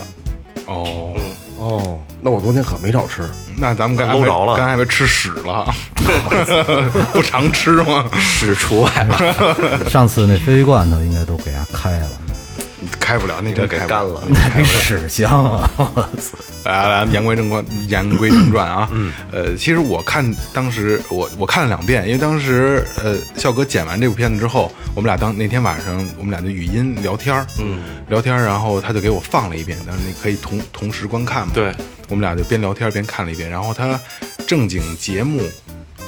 [0.66, 1.12] 哦。
[1.58, 3.22] 哦，那我昨天可没少吃，
[3.56, 4.56] 那咱们刚才搂着了。
[4.56, 5.72] 刚才被吃屎了，
[7.12, 8.08] 不常吃吗？
[8.18, 12.10] 屎除外了， 上次那鲱鱼罐头应该都给它开了，
[13.00, 14.22] 开不了，那车给开干了。
[14.28, 15.70] 那比屎香啊！
[16.64, 18.88] 来来，言归正传，言归正传啊。
[18.92, 31.52] 嗯，呃，其实我看当时我我看了两遍，因为当时呃，笑哥剪完这部片子之后，我们俩当那天晚上我们俩就语音聊天儿嗯，聊天儿，然后他就给我放了一遍，但是你可以同同时观看嘛。
[31.54, 31.74] 对，
[32.08, 33.98] 我们俩就边聊天边看了一遍，然后他
[34.46, 35.42] 正经节目。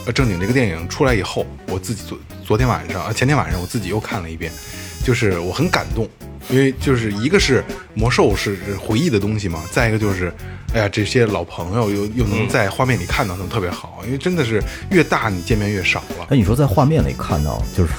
[0.07, 4.53] 呃，正经这个电影出来以后，我自己昨昨天晚上啊，前天晚上我自己又看了一遍，
[5.03, 6.07] 就是我很感动，
[6.51, 10.33] 因为就是一个是魔兽是是回忆的东西嘛，再一个就是，
[10.73, 16.27] 哎呀，这些老朋友又又能在画面里看到他们特别好，因为真的是越大你见面越少了。
[16.31, 17.93] 哎，你说在画面里看到，就是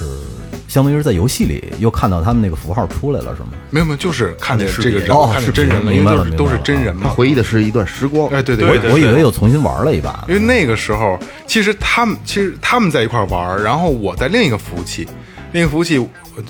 [0.67, 3.49] 相当于是在游戏里又看到他们那个符号出来了，是吗？
[3.69, 7.09] 没有没有，就是看见这个人，哦看见是真人了，因明白为都是都是明白了真人嘛。
[7.09, 8.29] 回忆的是一段时光。
[8.29, 15.07] 哎，对对我对，我以为又重新玩了一把因为那个时候，其实他们其实他们在一块玩儿，然后我在另一个服务器，
[15.53, 16.09] 另一个服务器，我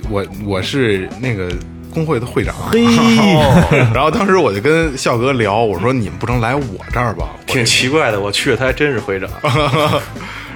[0.09, 1.51] 我我是那个
[1.95, 2.53] 工会的会长。
[2.69, 2.83] 嘿，
[3.93, 7.29] 然后当时我就跟笑哥聊，我说你们不能来我这儿吧？
[7.47, 8.19] 挺奇怪的。
[8.19, 9.29] 我去了，他还真是会长。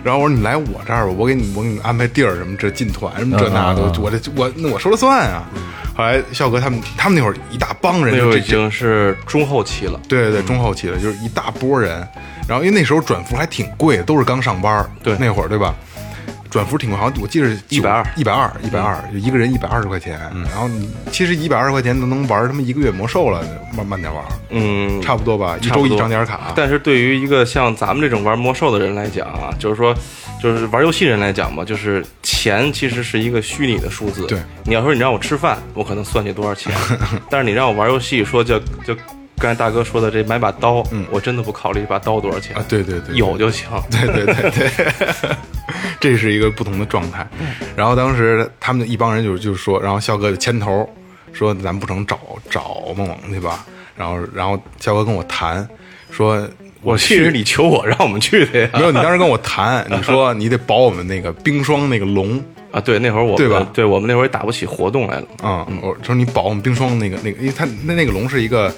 [0.04, 5.48] 然后我说你来我这儿吧，我给你我给你安排地儿什么这进团什么这那的，我这我那我说了算啊。
[5.96, 10.00] 后来笑哥他们他们那会儿一大帮人，那会儿已就这些经是中后期了。
[10.08, 12.06] 对对对，中后期了，就是一大波人。
[12.48, 15.76] 然后因为那时候转服还挺贵的，都是刚上班儿对那会儿对吧？
[16.50, 18.06] 转服挺贵，好像我记得是120一百二，
[18.64, 20.20] 一百二，就一个人一百二十块钱。
[20.50, 25.58] 然后你其实一百二十块钱都能玩他妈一个月魔兽了，慢慢点玩，嗯，差不多吧？
[25.62, 26.54] 一周一张点卡。
[26.56, 29.96] 但是对于一个像咱们这种玩魔兽的人来讲啊，就是说，
[30.42, 34.26] 就是玩游戏人来讲嘛，就是钱其实是一个虚拟的数字。
[34.28, 36.74] 对，你要说你让我吃饭，我可能算你多少钱，
[37.30, 38.96] 但是你让我玩游戏，说叫就
[39.40, 43.68] 刚才大哥说的这买把刀，嗯我真的不考虑这把刀多少钱嗯啊，对对对，有就行。
[43.90, 45.30] 对对对对，
[46.00, 47.26] 这是一个不同的状态。
[47.76, 50.88] 然后当时他们一帮人就就说，然后肖哥就牵头
[51.32, 53.66] 说，咱们不成找找梦梦去吧。
[53.96, 55.68] 然后然后肖哥跟我谈
[56.12, 56.46] 说，
[56.82, 58.70] 我去是你求我让我们去的呀。
[58.76, 62.44] 没有，你当时跟我谈，你说你得保我们那个冰霜那个龙。
[62.72, 65.28] 啊，对，那会儿我们对吧对我们那会儿也打不起活动来了。
[65.42, 68.74] 啊、我说你保我们冰霜那个那个，因为他那那个龙是一个，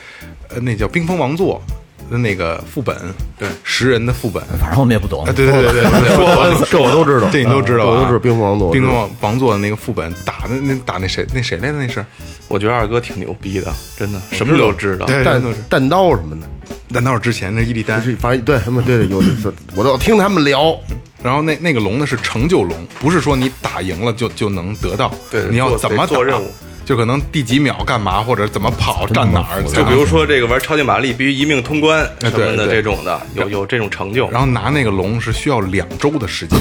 [0.50, 1.62] 呃，那叫冰封王座
[2.10, 2.96] 的那个副本，
[3.38, 4.42] 对，十人的副本。
[4.60, 5.34] 反正我们也不懂啊，。
[5.36, 11.78] 对对对对对，说这我都知道这你都知道我都知道冰封王座冰封王王座的那个副本打那那打那谁那谁来的？
[11.78, 12.06] 那是
[12.48, 15.06] 我觉得二哥挺牛逼的，真的什么都知道。
[15.06, 15.42] 对，弹。
[15.70, 16.48] 弹刀什么的，
[16.94, 19.28] 弹刀是之前那伊利丹，是反正对他们对对有这
[19.76, 20.78] 我都听他们聊，
[21.24, 26.52] 然后那那个龙呢是成就龙，不是说你打赢了就就能得到，对你要怎么做任务，
[26.84, 34.30] 就可能第几秒干嘛，或者怎么跑站哪儿，就比如说这个玩超级玛丽必须一命通关什么的这种的，有有这种成就。
[34.32, 36.60] 然后拿那个龙是需要两周的时间，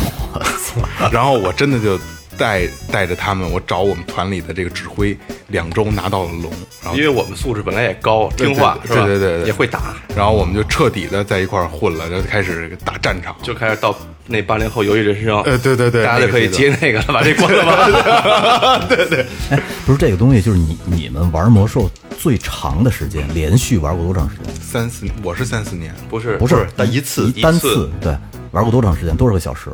[1.10, 1.98] 然后我真的就
[2.40, 5.14] 带带着他们，我找我们团里的这个指挥，
[5.48, 6.50] 两周拿到了龙，
[6.82, 9.06] 然后因为我们素质本来也高，听话对是吧？
[9.06, 13.36] 对对对对也会打，然后我们就彻底的在一块儿混了，就开始打战场。
[13.42, 13.94] 就开始到
[14.26, 15.38] 那八零后游戏人生。
[15.42, 18.86] 呃，对对对，大家就可以接那个了，把这关了吧。
[18.88, 24.54] 对 对，哎，不是这个东西，就是你你们玩魔兽最长的时间，连续玩过多长时间？
[24.62, 28.16] 三四，我是三四年，不是不是，但一次单一次次对，
[28.52, 29.14] 玩过多长时间？
[29.14, 29.68] 多少个小时？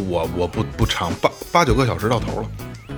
[0.00, 2.48] 我我不不长，八八九个小时到头了，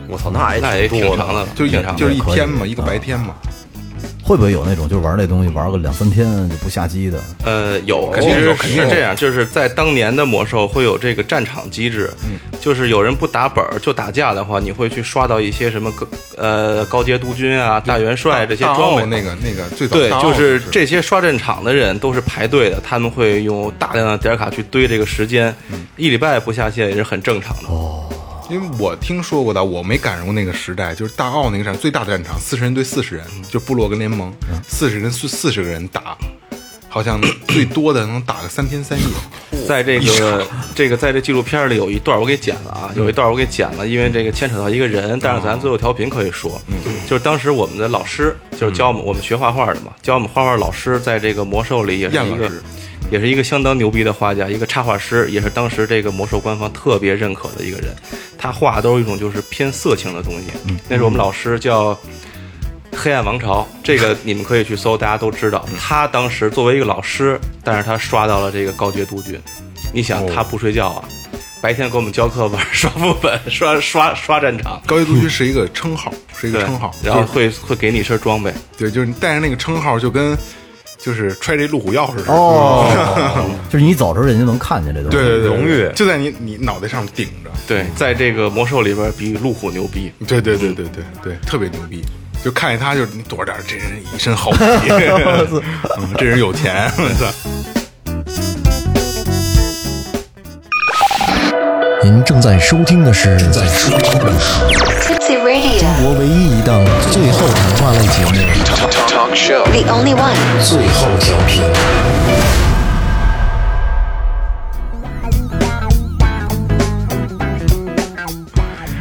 [0.09, 3.35] 我操，那也那也挺多的挺长的，就一挺长的就是一天嘛，一个白天嘛。
[4.33, 7.23] 会会不会有那种就是玩那东西玩个两三天就不下机的？
[7.45, 16.07] 呃，有，肯定其实肯定是这样，就是在当年的魔兽会有这个战场机制，嗯，就是有人不打本儿就打架的话，你会去刷到一些什么高
[16.39, 19.05] 呃高阶督军啊、大元帅这些装备。
[19.05, 25.55] 那个那个最早对就是这些刷战场的人都是排队的，他们会用大量的点卡去堆这个时间，
[25.99, 27.69] 一礼拜不下线也是很正常的。
[28.51, 34.33] 因为我听说过的，我没赶上过那个时代，就是大奥那个战最大的战场，四十人对四十人，就部落跟联盟，
[34.67, 36.17] 四十人四四十个人打，
[36.89, 39.05] 好像最多的能打个三天三夜。
[39.67, 46.61] 在这个这个在这纪录片里有一段我给剪了啊，有一段我给剪了，因为这个牵扯到一个人，但是咱最后调频可以说，
[47.09, 52.63] 就是当时我们的老师就是教我们我们学画画的嘛，教我们画画老师在这个魔兽里也是一个燕老师
[53.13, 57.95] 也是一个相当牛逼的画家，一个插画师，也是当时这个魔兽官方特别认可的一个人。
[58.39, 61.97] 他画的都是一种就是偏色情的东西，嗯那是我们老师叫。
[62.95, 65.67] 黑暗王朝，这个你们可以去搜，大家都知道。
[65.79, 69.41] 他当时作为一个老师，但是他刷到了这个高阶督军。
[69.95, 71.03] 你想，他不睡觉啊，
[71.63, 78.53] 白天给我们教课，晚 上刷副本，刷刷刷战场，高级督军是一个称号，是一个称号，，然后会会给你一身装备。
[78.77, 80.37] 对，就是你带着那个称号，就跟
[81.05, 82.33] 就是揣这路虎钥匙似的。
[82.33, 85.17] 哦， 就是你走的时候人家能看见这东西。
[85.17, 87.51] 对对对，荣誉就在你你脑袋上顶着。
[87.67, 90.13] 对，在这个魔兽里边比路虎牛逼。
[90.29, 92.03] 对对对对对对，特别牛逼。
[92.45, 94.59] 就看见他，就是你躲着点，这人一身好皮，
[95.99, 97.27] 嗯这人有钱，我操！
[102.03, 105.12] 您正在收听的是在收听的是
[106.01, 111.63] 国唯一一档最后谈话类节目 the only one.《最后调频》。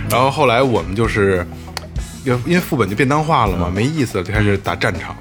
[0.10, 1.46] 然后后来我们就是，
[2.26, 5.16] 因为因为副本就便当化了嘛，没意思了，就开始打战场，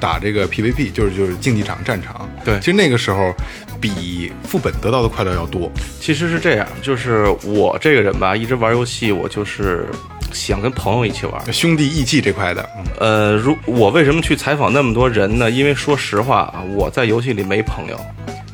[0.00, 2.26] 打这个 PVP，就是就是竞技场战场。
[2.42, 3.34] 对其实那个时候
[3.78, 5.70] 比副本得到的快乐要多。
[6.00, 9.86] 其实是这样，就是我这个人吧，一直玩游戏，我就是
[10.32, 11.52] 想跟朋友一起玩。
[11.52, 15.50] 兄弟义气这块的，嗯呃，如我为什么去采访那么多人呢？
[15.50, 17.98] 因为说实话啊，我在游戏里没朋友，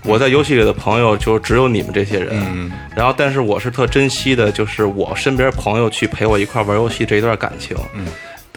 [0.05, 2.31] 我在游戏里的朋友就只有你们这些人。
[2.55, 7.77] 嗯然后，但是我是特珍惜的，就是我身边朋友去陪我一块玩游戏这一段感情。
[7.95, 8.07] 嗯，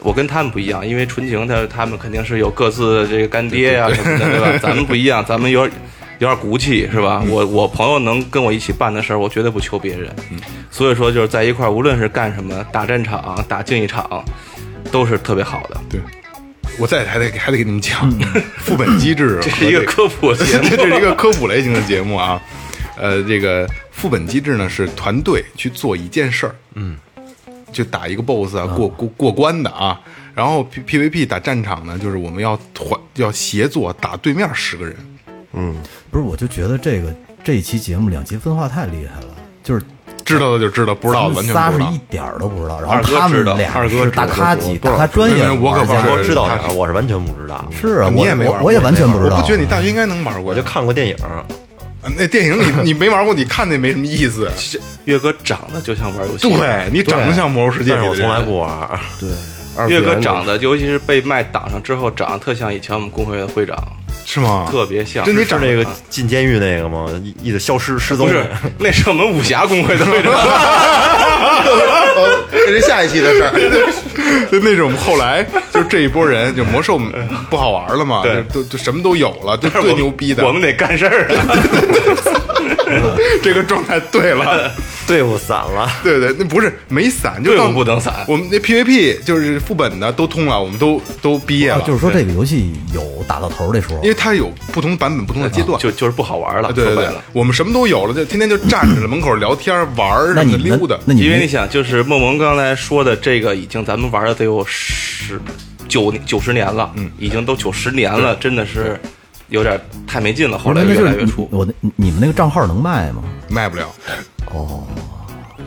[0.01, 4.57] 我跟他们不一样，因为纯情他他们肯定是有各自的这个干爹呀、什么的，对吧？
[4.61, 5.77] 咱们不一样，咱们有点
[6.19, 7.21] 有点骨气，是吧？
[7.25, 10.13] 嗯我我朋友能跟我一起办的事儿，我绝对不求别人。
[10.31, 14.23] 嗯，所以说就是在一块儿，无论是干什么，打战场、打竞技场，
[14.91, 15.81] 都是特别好的。
[15.89, 15.99] 对。
[16.77, 18.09] 我再还得还得给你们讲
[18.57, 22.41] 副本机制， 这是一个科普节目， 这是一个科普类型的节目啊。
[22.95, 26.95] 呃，这个副本机制呢是团队去做一件事儿，嗯，
[27.73, 29.99] 就打一个 BOSS 啊，过过过关的啊。
[30.33, 34.95] 然后 P PVP 打战场呢，就是我们要团要协作打对面十个人，
[35.51, 39.27] 不是，我就觉得这个这一期节目两极分化太厉害了，
[39.63, 39.83] 就是
[40.23, 41.99] 知道的就知道，不知道的完全不知道仨是一。
[42.09, 47.67] 点儿都不知道，然二哥后他们知道俩是大咖级、大咖专业我可不玩家是我知道他点儿，我是完全不知道。
[47.71, 49.37] 是啊，你也没玩过我也完全不知道。
[49.37, 51.15] 我不觉得你大学应该能玩过，我就看过电影，
[52.17, 54.49] 那电影你 你没玩过，你看那没什么意思。
[55.05, 58.99] 岳哥长得就像玩游戏，对你长得像《魔兽世界》里的人，但是我从来不玩。
[59.19, 59.29] 对
[59.87, 63.75] 岳二哥长得，尤其是被麦挡上之后，长得特像以前我们工会的会长，
[64.31, 64.67] 是吗？
[64.69, 65.25] 特别像。
[65.25, 67.07] 真你长是那个进监狱那个吗？
[67.23, 68.45] 一一直消失失踪不是，
[68.77, 70.31] 那是我们武侠工会的会长。
[70.31, 73.51] 哦， 这是下一期的事儿。
[74.51, 76.99] 就 那种后来就这一波人，就魔兽
[77.49, 80.45] 不好玩了嘛，对就都就什么都有了，就最牛逼的。
[80.45, 81.57] 我们得干事儿啊！
[83.43, 84.71] 这个状态对了，
[85.07, 85.89] 队伍散了。
[86.03, 88.13] 对对，那不是没散，就队伍不能散。
[88.27, 93.95] 我们那 PVP 就是副本的都通了，我们都都毕业了，啊就是说这个游戏有打到头的时候。
[94.03, 95.79] 因，为它有不同版本、不同的阶段。
[95.79, 100.97] 就就是不好玩了，对对我们什么都有了，就天天就站着门口聊天玩儿什么的那你溜达。
[101.05, 105.39] 那你因为你想，就是梦萌刚才说的这个，已经咱们玩了得有十
[105.87, 108.99] 九九十年了，嗯，已经都九十年了，真的是
[109.49, 110.57] 有点太没劲了。
[110.57, 113.21] 后来越来越出，我的你你们那个账号能卖吗？
[113.49, 113.87] 卖不了。
[114.53, 114.83] 哦，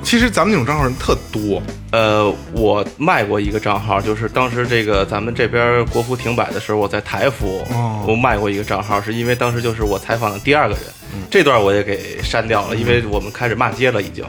[0.03, 10.83] 其实咱们那种账号人特多，呃，我卖过一个账号，就是当时这个咱们这边国服停摆的时候，我在台服，哦我卖过一个账号，是因为当时就是我采访的第二个人，
[11.31, 14.25] 这段我也给删掉了，因为我们开始骂街了，已经，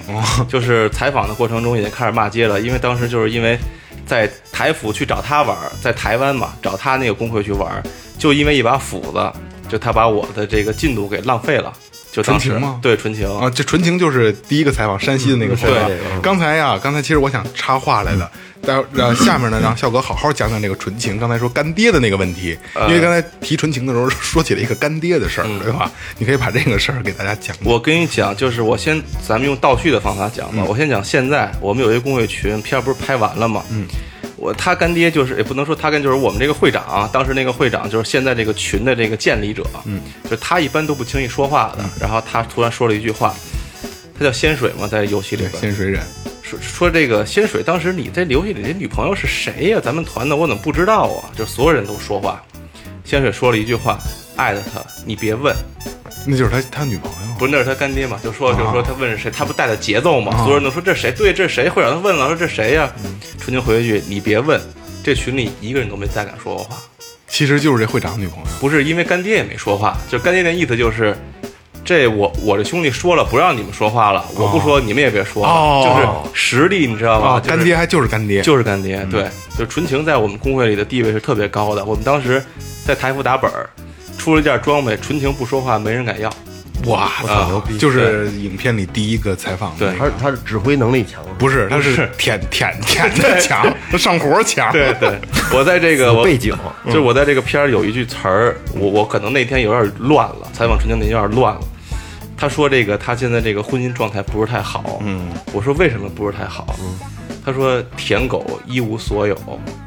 [0.47, 3.57] 就是采访的过程中已经开始骂街了，因为当时就是因为
[4.05, 7.81] 在台府去找他玩，在台湾嘛，找他那个工会去玩，
[8.17, 9.33] 就因为一把斧子，
[9.69, 11.73] 就他把我的这个进度给浪费了。
[12.13, 15.97] 就纯情吗对，纯情啊，这纯情就是第一个采访山西的那个采访对。
[16.21, 18.31] 刚才呀，刚才其实我想插话来的，
[18.61, 21.17] 但呃下面呢，让笑哥好好讲讲这个纯情。
[21.17, 22.55] 刚才说干爹的那个问题，
[22.87, 25.91] 因为刚才提纯情的时候说起了一个干爹的事儿，对吧？
[26.19, 27.57] 你可以把这个事儿给大家讲讲。
[27.63, 30.63] 我跟你讲，就是我先，咱们用倒叙的方法讲吧。
[30.67, 33.63] 我先讲现在，我们有一个工会群，片儿不是拍完了吗？
[33.71, 33.87] 嗯，
[34.43, 39.65] 我他干爹就是也不能说他干，就是我们这个会长，当时那个会长就是现在这个群的这个建立者。
[39.85, 43.33] 嗯，就他一般都不轻易说话的，然后他突然说了一句话，
[44.19, 45.61] 他叫仙水嘛，在游戏里边。
[45.61, 46.01] 仙水忍，
[46.41, 51.31] 说说这个仙水，当时你在游戏里的女朋友是谁呀、咱们团的我怎么不知道啊？
[51.37, 52.43] 就所有人都说话，
[53.05, 53.97] 仙水说了一句话，
[54.35, 55.55] 艾特他，你别问，
[56.25, 57.33] 那就是他他女朋友。
[57.37, 58.19] 不是那是他干爹嘛？
[58.23, 60.37] 就说就说他问是谁，他不带的节奏嘛？
[60.37, 61.11] 所有人都说这谁？
[61.11, 61.69] 对，这是谁？
[61.69, 62.91] 会长他问了，说这谁呀？
[63.39, 64.59] 纯情回一句，你别问，
[65.03, 66.77] 这群里一个人都没再敢说过话，
[67.27, 68.45] 其实就是这会长女朋友。
[68.59, 71.15] 不是因为干爹也没说话，就干爹那意思就是。
[71.85, 77.27] 这我我这兄弟说了不让你们说话了，我不说你们也别说了，哦就是实力你知道吧？
[77.31, 79.27] 啊，就是干爹还就是干爹，就是干爹，对，
[79.59, 81.83] 就纯情在我们工会里的地位是特别高的。
[81.83, 82.41] 我们当时
[82.85, 83.69] 在台服打本儿，
[84.23, 86.33] 出了一件装备，纯情不说话，没人敢要。
[86.85, 87.77] 哇，啊牛逼！
[87.77, 94.71] 就是影片里第一个采访的对他他是指挥能力强，不是，他是舔舔 舔的强，他上活儿强。
[94.71, 95.19] 对对，
[95.53, 101.61] 我在这个背景就是我在这个片儿有一句词儿，我我可能那天有点乱了，采访纯情那天有点乱了。
[102.37, 106.75] 他说这个他现在这个婚姻状态不是太好，嗯，我说为什么不是太好？
[106.79, 106.95] 嗯，
[107.45, 109.37] 他说舔狗一无所有，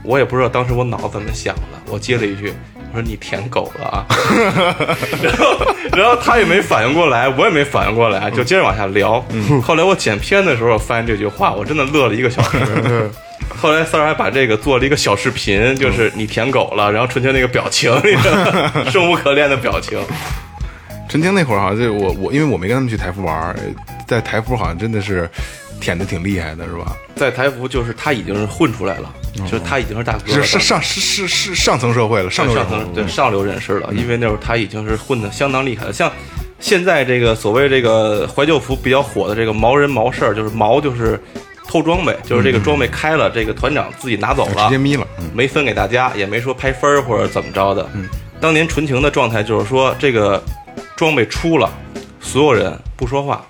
[0.02, 2.52] 我也不知道当时我脑子怎么想的，我接了一句。
[2.96, 4.06] 我说你舔狗了啊，
[5.22, 9.22] 然后然后他也没反应过来，我也没反应过来，就接着往下聊。
[9.62, 12.58] 后来我剪片的时候发现这句话，我真的乐了一个小时。
[13.54, 19.98] 后来三儿还把这个做了一个小视频，就是你舔狗了，然后纯情那个表情，那 个生无可恋的表情。
[21.06, 23.54] 陈清那会儿好像就我我，因为我没跟他们去台服玩，
[24.06, 25.28] 在台服好像真的是
[25.80, 26.96] 舔的挺厉害的，是吧？
[27.14, 35.92] 在台服就是他已经是混出来了，就是他已经是大哥了，是上上是是是上层社会了，上层对上流人士了，因为那会儿他已经是混的相当厉害了。
[35.92, 36.12] 像
[36.60, 41.18] 现在这个所谓这个怀旧服比较火的这个毛人毛事儿，就是毛就是
[41.66, 45.06] 偷装备，就是这个装备开了，这个团长自己拿走了，直接眯了。
[45.18, 47.86] 嗯没分给大家，也没说拍分儿或者怎么着的。
[47.94, 48.06] 嗯，
[48.40, 50.42] 当年纯情的状态就是说，这个
[50.96, 51.70] 装备出了，
[52.20, 53.44] 所有人不说话，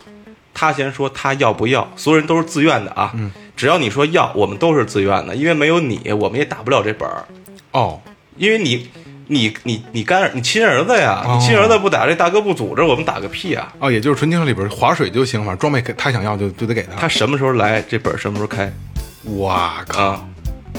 [0.59, 3.13] 他先说他要不要，所有人都是自愿的啊。
[3.15, 7.25] 嗯，只要你说要，我们都是自愿的，因为没有你，我们也打不了这本儿，
[7.73, 8.01] 哦，
[8.39, 8.89] 因为你。
[9.29, 11.21] 你你你干儿你亲儿子呀！
[11.27, 13.75] 哦你亲儿子不打，这大哥不组织，我们打个屁啊！
[13.81, 16.95] 哦，也就是纯情里边划水就行，反正装备给他想要就就得给他。
[16.97, 18.73] 他什么时候来，这本儿什么时候开
[19.39, 20.01] 哇靠！
[20.11, 20.25] 啊？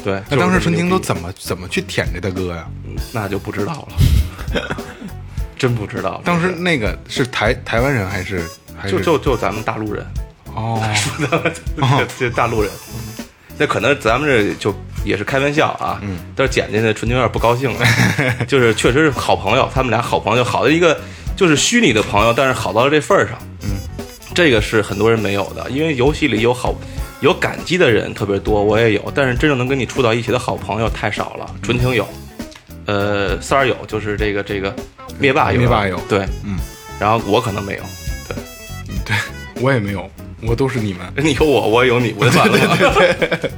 [0.01, 2.65] 对，那当时纯情都怎么怎么去舔这大哥呀？
[3.11, 4.78] 那就不知道了，
[5.59, 6.21] 真不知道。
[6.23, 8.45] 当时那个是台台湾人还是
[8.78, 10.05] 还是就就就咱们大陆人，
[10.53, 10.82] 哦。
[12.17, 12.71] 这大陆人，
[13.57, 14.73] 那可能咱们这就
[15.03, 17.86] 也是开玩笑啊，嗯，但是简简的纯情有点不高兴了，
[18.47, 20.99] 就是确实是好朋友，他们俩好朋友，好的一个
[21.36, 23.80] 就是虚拟的朋友，但是好到了这份儿上，嗯，
[24.34, 26.75] 这个是很多人没有的，因为游戏里有好
[27.21, 32.07] 有感激的人特别多，我也有，但是真正能跟你处到一起的好朋友太少了，纯情有，
[32.86, 34.75] 呃，三儿有，就是这个这个
[35.17, 36.57] 灭霸有，灭霸有对，嗯，
[36.99, 37.84] 然后我可能没有，
[39.08, 39.16] 对。
[39.60, 40.08] 我也没有，
[40.43, 41.12] 我都是你们。
[41.18, 43.49] 你有我，我有你，我就完了。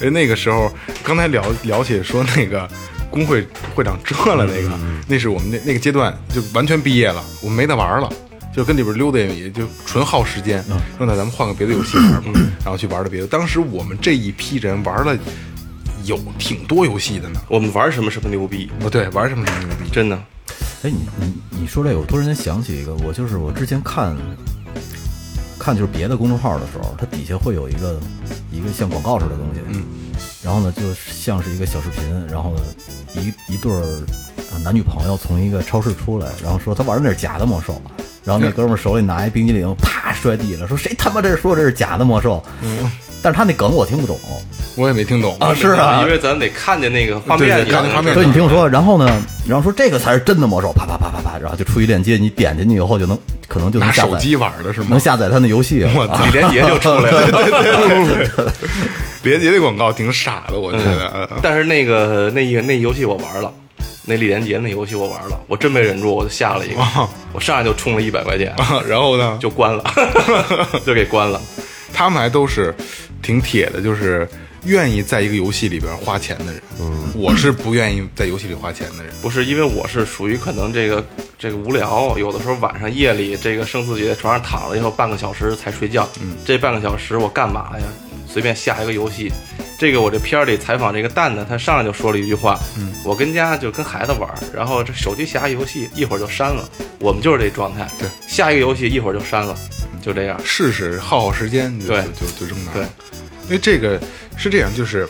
[0.00, 0.72] 哎，那个时候
[1.02, 2.66] 刚才聊聊起说那个
[3.10, 4.70] 工会会长遮了那个，
[5.06, 8.10] 那是我们那那个阶段就完全毕业了，我们没得玩了。
[8.56, 10.64] 就跟里边溜达也也就纯耗时间，
[10.96, 13.26] 说那咱们换个别的游戏玩吧， 然后去玩的别的。
[13.26, 15.16] 当时我们这一批人玩了
[16.04, 17.40] 有挺多游戏的呢。
[17.48, 20.18] 我们玩什么什么牛逼，哦，对，玩什么什么牛逼，真的。
[20.82, 24.16] 哎，你你你说这个，我突然间想起一个，我就是我之前看
[25.58, 28.00] 看就是别的公众号的时候，它底下会有一个
[28.52, 29.84] 一个像广告似的东西，嗯，
[30.42, 32.62] 然后呢，就像是一个小视频，然后呢，
[33.14, 33.80] 一一对儿
[34.36, 37.80] 呃男女朋友从一个超市出来，然后说他玩的那是假的魔兽，
[38.24, 42.42] 然后那哥们手里拿一冰激凌，啪摔地了，说谁他妈这说这是假的魔兽？
[42.62, 42.90] 嗯，
[43.22, 44.18] 但是他那梗我听不懂
[44.76, 53.18] 我也没听懂啊，是啊，因为咱得看见那个画面，看见画面所以你听我说，然后呢，然后说这个才是真的魔兽，啪啪啪啪啪，然后就出一链接，你点进去以后就能
[53.48, 55.00] 可能就能下载拿手机玩的是吗能？
[55.00, 55.84] 下载他那游戏。
[55.96, 58.52] 我操李连杰就出来了。
[59.20, 61.08] 别杰的广告挺傻的，我觉得。
[61.08, 63.52] 呃但是那个那个那游戏我玩了，
[64.04, 66.82] 那李连杰那游戏我玩了，我真没忍住，我就下了一个，
[67.32, 69.84] 我上来就充了一百块钱，啊然后呢，就关了，
[70.86, 71.40] 就给关了。
[71.92, 72.74] 他们还都是
[73.22, 74.28] 挺铁的，就是
[74.64, 76.62] 愿意在一个游戏里边花钱的人。
[76.80, 79.12] 嗯，我是不愿意在游戏里花钱的人。
[79.20, 81.04] 不是因为我是属于可能这个
[81.38, 87.84] 这个无聊，有的时候晚上夜里这个生自己在床上躺了以后半个小时才睡觉，嗯，这半个小时我干嘛呀？
[88.26, 89.32] 随便下一个游戏。
[89.78, 96.68] 这个我这片儿里采访这个蛋蛋，他上来就说了一句话，嗯，我跟家就跟孩子玩儿，然后这手机下游戏一会儿就删了，
[96.98, 99.56] 我们就是这状态，对，下一个游戏一会儿就删了，
[100.02, 100.36] 就这样。
[100.44, 102.02] 试试耗耗时间，就对。
[102.02, 102.74] 就就就扔那儿。
[102.74, 102.82] 对，
[103.44, 104.00] 因为这个
[104.36, 105.08] 是这样，就是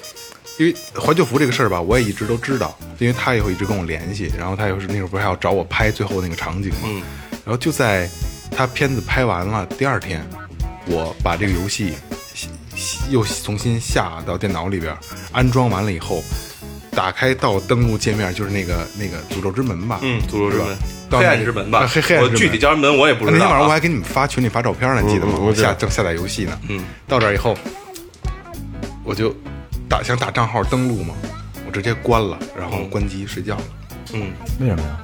[0.58, 7.02] 因为怀旧服这个事儿吧，我也一直都知道，因为他也会一直跟我联系，然后他又是那时候不是还要找我拍最后那个场景嘛，嗯，
[7.42, 8.06] 然后就在
[8.50, 10.22] 他片子拍完了第二天，
[10.84, 11.94] 我把这个游戏
[13.10, 14.96] 又重新下到电脑里边，
[15.32, 16.22] 安装完了以后。
[16.90, 20.76] 打开到登录界面，就是那个那个诅咒之门吧，嗯，诅咒之门
[21.08, 23.38] 黑暗之门吧，黑黑暗之门我具体叫什么门我也不知道啊。
[23.38, 25.34] 那天晚上我还给你们发群里发照片呢，记得吗？
[25.38, 26.58] 我下正下载游戏呢。
[26.68, 27.56] 嗯，到这儿以后，
[29.04, 29.32] 我就
[29.88, 31.14] 打想打账号登录嘛，
[31.64, 33.62] 我直接关了，然后关机睡觉了。
[34.14, 34.98] 嗯，为什么呀？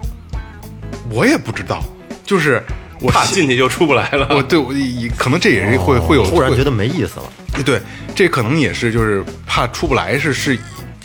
[1.10, 1.80] 我也不知道，
[2.24, 2.60] 就是
[3.00, 4.34] 我怕进去就出不来了。
[4.34, 7.32] 我对我也可能这也是会会有突然觉得没意思了。
[7.62, 7.80] 对，
[8.14, 10.58] 这可能也是就是怕出不来，是是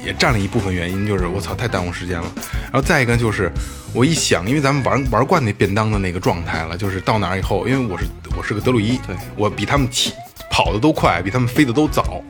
[0.03, 2.31] 也占了一部分原因，就是我操太耽误时间了。
[2.63, 3.51] 然后再一个就是
[3.93, 10.13] 我一想，因为咱们玩玩惯那便当的那个状态了，就是到哪儿以后，因为我是我是个德鲁伊，对我比他们起
[10.49, 12.21] 跑的都快，比他们飞的都早，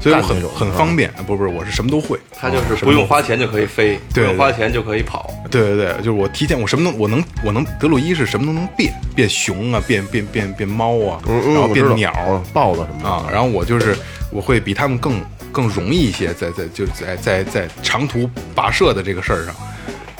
[0.00, 1.10] 所以我很很方便。
[1.26, 5.30] 不是不是，我是什么都会，他就是不用花钱就可以飞，不用花钱就可以跑。
[5.50, 13.96] 对对对，就是我提前我什么都我能我能德鲁伊是什么都能变，变熊啊，变变变变猫啊，然后变鸟儿豹子什么的啊，然后我就是
[14.30, 15.20] 我会比他们更
[15.52, 19.54] 更容易一些，在在就在在在长途跋涉的这个事儿上，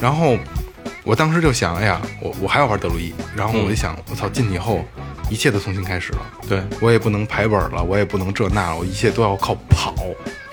[0.01, 0.37] 然后
[1.03, 4.85] 我当时就想，哎呀，我我还要玩德鲁伊，然后我就想，我操，进去以后
[5.35, 6.63] 一切都重新开始了，对。
[6.81, 9.93] 我也不能排本了，我也不能这那了，我一切都要靠跑，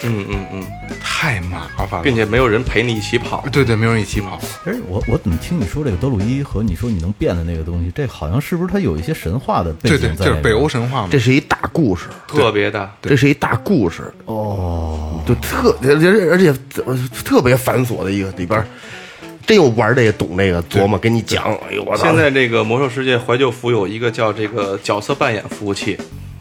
[0.01, 0.65] 嗯嗯嗯，
[0.99, 3.45] 太麻烦了，并且没有人陪你一起跑。
[3.51, 10.25] 对对，没有人一起跑，哎，我我怎么听你说这个德鲁伊和你说你能变的那个东西，这好像是不是它有一些神话的背对对，景在？
[10.25, 10.67] 就是北欧。
[10.67, 14.11] 神话嘛，这是一大故事，特别大，这是一大故事。
[14.25, 16.55] 哦，就特而且而且
[16.86, 18.65] 呃特别繁琐的一个里边儿，
[19.52, 22.06] 真有玩这个懂那个琢磨跟你讲，哎呦我操！
[22.06, 25.97] 现在这个魔兽世界怀旧服有一个叫这个角色扮演服务器，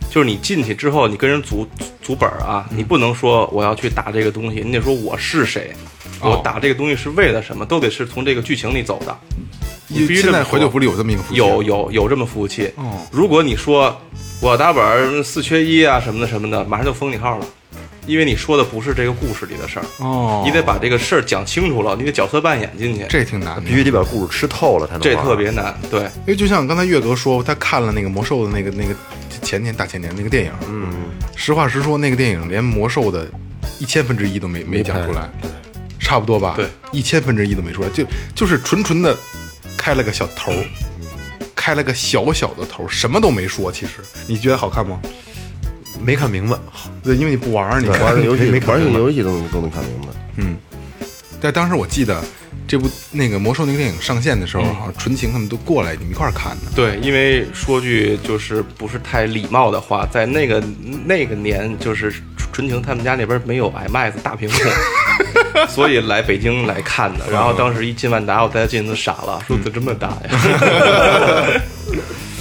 [0.08, 1.66] 就是你进去之后，你跟人组
[2.00, 5.72] 组本儿啊，你不能说我要去打这个东西，你得说我是谁，
[6.20, 6.30] 哦。
[6.30, 9.18] 我打这个东西是为了什么，都得是从这个剧情里走的。
[9.88, 11.38] 你必须在怀旧服里有这么一个服务器？
[11.38, 12.70] 有有有这么服务器。
[12.76, 12.96] 哦。
[13.10, 14.00] 如果你说
[14.40, 17.46] 我打本四缺一啊什么的什么的，马上就封你号了，
[18.06, 19.84] 因为你说的不是这个故事里的事儿。
[19.98, 25.78] 哦，你得把这个事儿讲清楚了，你得角色扮演进去，这挺难的，必须得把故事吃透了才能这特别难。
[25.90, 28.94] 对，因为就像刚才岳哥说，他看了那个魔兽的那个那个
[29.42, 30.92] 前年大前年那个电影，嗯，
[31.36, 33.26] 实话实说，那个电影连魔兽的
[33.78, 35.30] 一千分之一都没没讲出来，
[35.98, 36.54] 差不多吧？
[36.56, 39.16] 对，一千分之一都没出来，就就是纯纯的
[39.76, 40.64] 开了个小头儿，
[41.54, 43.70] 开了个小小的头儿，什么都没说。
[43.70, 43.92] 其实。
[44.26, 45.00] 你觉得好看吗？
[45.98, 46.56] 没看明白。
[47.02, 50.08] 对，因为你不玩儿，你玩儿游戏没看玩儿明白游戏都能都能看明白。
[50.36, 50.56] 嗯，
[51.40, 52.22] 但当时我记得
[52.68, 56.70] 这部那个魔兽那个电影上线的时候，好像纯情他们都过来，你们一块儿看的。
[56.76, 60.62] 对，因为说句就是不是太礼貌的话，在那个
[61.04, 62.12] 那个年，就是
[62.52, 64.56] 纯情他们家那边没有 IMAX 大屏幕，
[65.68, 67.30] 所以来北京来看的。
[67.30, 71.60] 然后当时一进万达，我带他进去都傻了，说怎么这么大呀？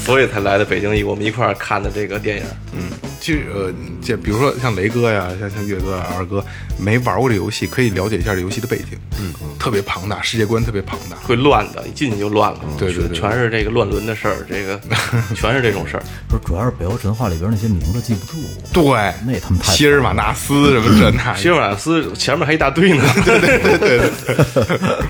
[0.06, 2.44] 所以才来的北京，我们一块儿看的这个电影。
[2.74, 2.89] 嗯，
[3.20, 6.44] 其实呃，这比如说像雷哥呀，像像岳哥、啊二哥，
[6.78, 8.98] 没玩过这游戏，可以了解一下这游戏的背景。
[9.20, 11.18] 嗯，特别庞大，世界观特别庞大。
[11.18, 12.60] 会乱的，一进去就乱了。
[12.78, 14.80] 对对对全是这个乱伦的事儿，这个
[15.36, 16.04] 全是这种事儿。
[16.28, 18.38] 不是主要是北欧神话里边那些名字记不住，
[18.74, 23.04] 对，那他妈太希尔瓦纳斯什么这那，希尔瓦斯前面还一大堆呢。
[23.26, 25.06] 对对对对对。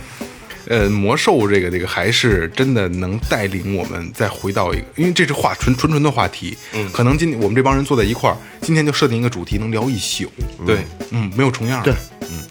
[0.70, 10.30] 呃，魔兽这个这个还是真的能带领我们再回到一个，因为这是话纯纯纯的话题，嗯，可能今我们这帮人坐在一块儿，今天就设定一个主题，能聊一宿，
[10.67, 11.93] 对，嗯，没有重样对，
[12.30, 12.43] 嗯。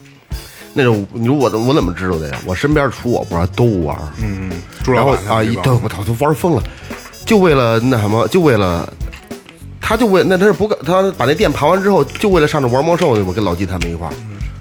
[0.75, 2.39] 那种你说我怎我怎么知道的呀？
[2.45, 4.51] 我身边除我不知道都玩儿，嗯，
[4.83, 6.63] 朱然后啊，一对我操，都玩疯了，
[7.25, 8.93] 就为了那什么，就为了，
[9.81, 14.15] 他就为那他是不干，他把那店盘完之后，就为了上这玩魔兽去我，跟老季他们一块儿，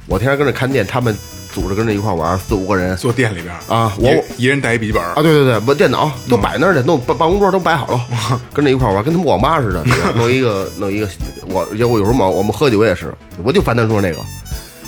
[0.08, 1.16] 我天天跟着看店，他们
[1.54, 8.02] 组织跟着一块玩，四五个人坐店里边啊我一人带一笔记本啊，对对对，我电脑都摆那儿去，弄办办公桌都摆好了，
[8.54, 9.84] 跟着一块玩，跟他们网吧似的，
[10.16, 11.08] 弄一个弄一个，
[11.48, 14.20] 我我有时候嘛，我们喝酒也是，我就烦他说那个，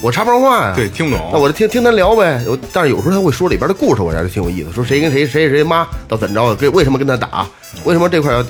[0.02, 2.42] 我插不上话呀，对，听不懂，那我就听听他聊呗。
[2.46, 4.72] 有但是有时候他会说里边的故事，我觉得挺有意思。
[4.72, 7.48] 说谁跟谁谁谁谁妈到怎么着，这为什么跟他打？
[7.84, 8.44] 为什么这块要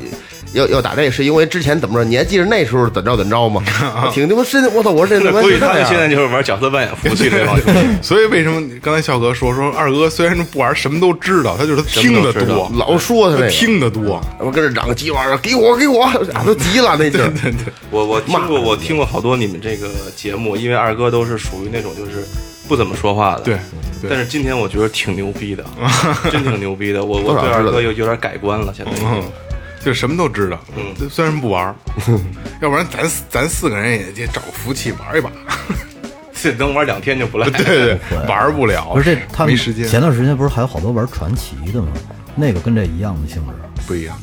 [0.53, 2.03] 要要打这个，是因为之前怎么着？
[2.07, 3.63] 你还记得那时候怎着怎着吗？
[4.03, 4.89] 我 挺他妈深，我操！
[4.91, 7.55] 我说这他妈估计是这样他们现在就是玩角色扮演服务器这帮。
[8.01, 14.21] 所以为什么刚才笑哥说说二哥虽然不玩，什么都知道，他就是他听得多，老说他这，听得多。
[14.39, 17.31] 我跟这嚷个鸡娃儿，给我给我，啊都急了那劲儿。
[17.91, 22.25] 我我听过，我听过好多你们这个节目，因为二哥都是属于那种就是
[22.67, 23.41] 不怎么说话的。
[23.41, 23.57] 对，
[24.09, 25.63] 但是今天我觉得挺牛逼的，
[26.31, 27.03] 真挺牛逼的。
[27.03, 29.05] 我我对二哥有有点改观了，现在已经。
[29.07, 29.23] 嗯，
[29.83, 30.59] 就什么都知道。
[30.75, 31.73] 嗯虽然不玩，
[32.61, 35.31] 要不然咱咱四个人也得找个服务器玩一把。
[36.33, 37.49] 这 能玩两天就不赖。
[37.49, 37.63] 对
[37.99, 41.87] 对，玩不了，不是这他们没时间，前段时间不是还有好多玩传奇的吗？
[42.35, 43.53] 那个跟这一样的性质，
[43.87, 44.17] 不一样。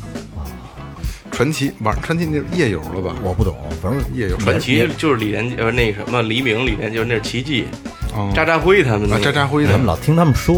[1.30, 3.14] 传奇玩传奇那是夜游了吧？
[3.22, 7.95] 我不懂，反正夜游传奇就是李连呃那什么黎明李连就是那是奇迹，哦
[8.34, 10.54] 渣渣辉他们那啊，个渣渣辉的咱们老听他们说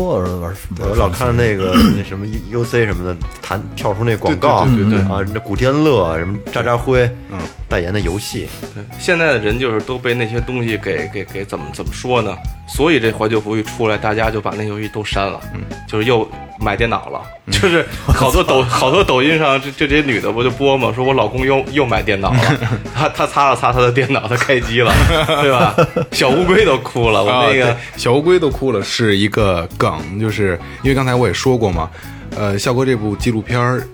[0.80, 7.38] 我老看那个那什么 UC 什么的，弹跳出那广告，对对对对啊，那古天乐什么渣渣辉，嗯，
[7.68, 12.36] 代言的游戏，对，现在的人就是都被那些东西给给给怎么怎么说呢？
[12.68, 16.28] 所以这怀旧服一出来，大家就把那游戏都删了，嗯，就是又
[16.60, 22.40] 买电脑了，就是好多抖好多抖音上就这些女的不就播嘛，说我老公又又买电脑了，
[22.94, 24.92] 他他擦了擦他的电脑，他开机了，
[25.42, 25.74] 对吧？
[26.12, 31.90] 小乌龟都哭了，我啊，那个对小乌龟都哭了，是一个梗，就是因为刚才我也说过嘛，
[32.36, 33.86] 呃，笑哥这部纪录片儿。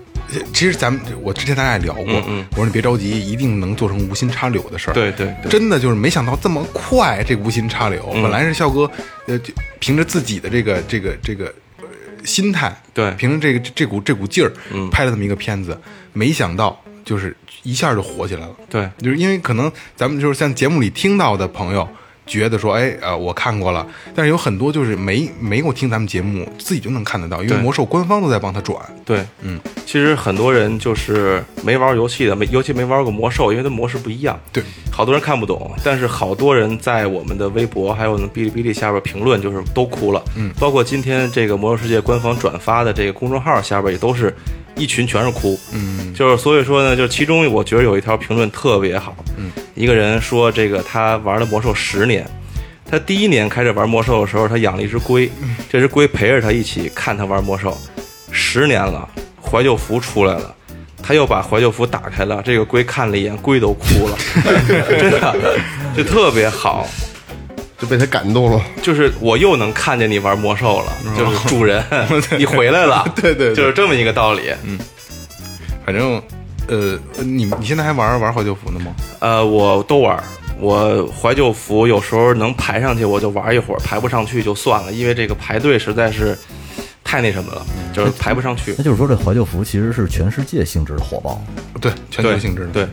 [0.51, 2.15] 其实咱们我之前咱俩也聊过，
[2.53, 4.93] 我说你别着急，一定能做成无心插柳的事儿。
[4.93, 8.09] 对对对真的就是没想到这么快，这无心插柳。
[8.11, 8.89] 本来是笑哥，
[9.27, 11.51] 呃，就凭着自己的这个这个这个呃
[12.25, 14.51] 心态，对凭着这个这股这股劲儿，
[14.91, 15.79] 拍了这么一个片子，
[16.13, 18.55] 没想到就是一下就火起来了。
[18.69, 21.87] 对就是因为可能咱们就是像节目里听到的朋友。
[22.25, 28.79] 觉得说，哎，呃，我看过了，但是有很多就是没没有听咱们节目，自己就能看得到，因为魔兽官方都在帮他转。
[29.05, 34.39] 对，嗯，其实很多人就是没玩游戏的，没尤其没玩过魔兽，因为它模式不一样。
[34.51, 40.23] 对，好多人看不懂，但是好多人在我们的微博还有哔哩哔哩下边评论，就是都哭了。
[40.35, 44.35] 嗯，包括今天这个魔兽世界官方转发的这个公众号下边也都是
[44.75, 45.59] 一群全是哭。
[45.73, 49.15] 嗯，就是所以说呢，就是其中我觉得有一条评论特别好。
[49.37, 52.25] 嗯，一个人说这个他玩了魔兽十年。
[52.87, 55.27] 他第一年开始玩魔兽的时候，他养了一只龟，
[55.67, 57.75] 这只龟陪着他一起看他玩魔兽，
[58.31, 59.09] 十年了，
[59.41, 60.55] 怀旧服出来了。
[61.01, 64.17] 他又把怀旧服打开了，这个龟看了一眼，龟都哭了，
[64.87, 65.57] 真的，
[65.97, 66.87] 就特别好。
[67.79, 68.61] 就被他感动了。
[68.81, 71.83] 就是我又能看见你玩魔兽了，就是主人，
[72.37, 74.51] 你回来了， 对对对就是这么一个道理。
[74.63, 74.77] 嗯
[75.85, 76.19] 反正，
[76.67, 78.95] 呃，你你现在还玩玩怀旧服呢吗？
[79.19, 80.23] 呃，我都玩，
[80.59, 86.35] 我怀旧服有时候能排上去我就玩一会儿，排不上去就算了，因为这个排队实在是
[87.03, 87.63] 太那什么了，
[87.93, 88.83] 就是排不上去 那。
[88.83, 91.39] 就是说这怀旧服其实是全世界性质的火爆。
[91.79, 92.69] 对，全球对性质的。
[92.69, 92.87] 对，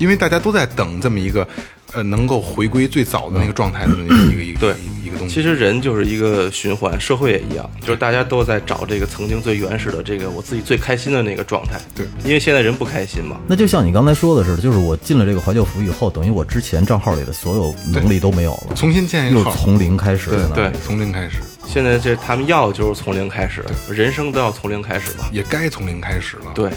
[0.00, 1.46] 因为大家都在等这么一个，
[1.92, 5.34] 呃，能够回归最早的那个状态的那个一个一个对一个一个东西。
[5.34, 11.78] 其实人就是一个循环，社会也一样，就是大家都在找这个曾经最原始的这个我自己最开心的那个状态。
[11.94, 13.36] 对，因为现在人不开心嘛。
[13.46, 20.30] 那就像你刚才说的似的，就是我进了这个怀旧服以后，等于我之前账号里的所有能力都没有了，重新建一个号，又从零开始。
[20.30, 25.26] 对对从零开始，现在这他们要的就是从零开始，人生都要从零开始嘛。
[25.30, 26.52] 也该从零开始了。
[26.54, 26.70] 对，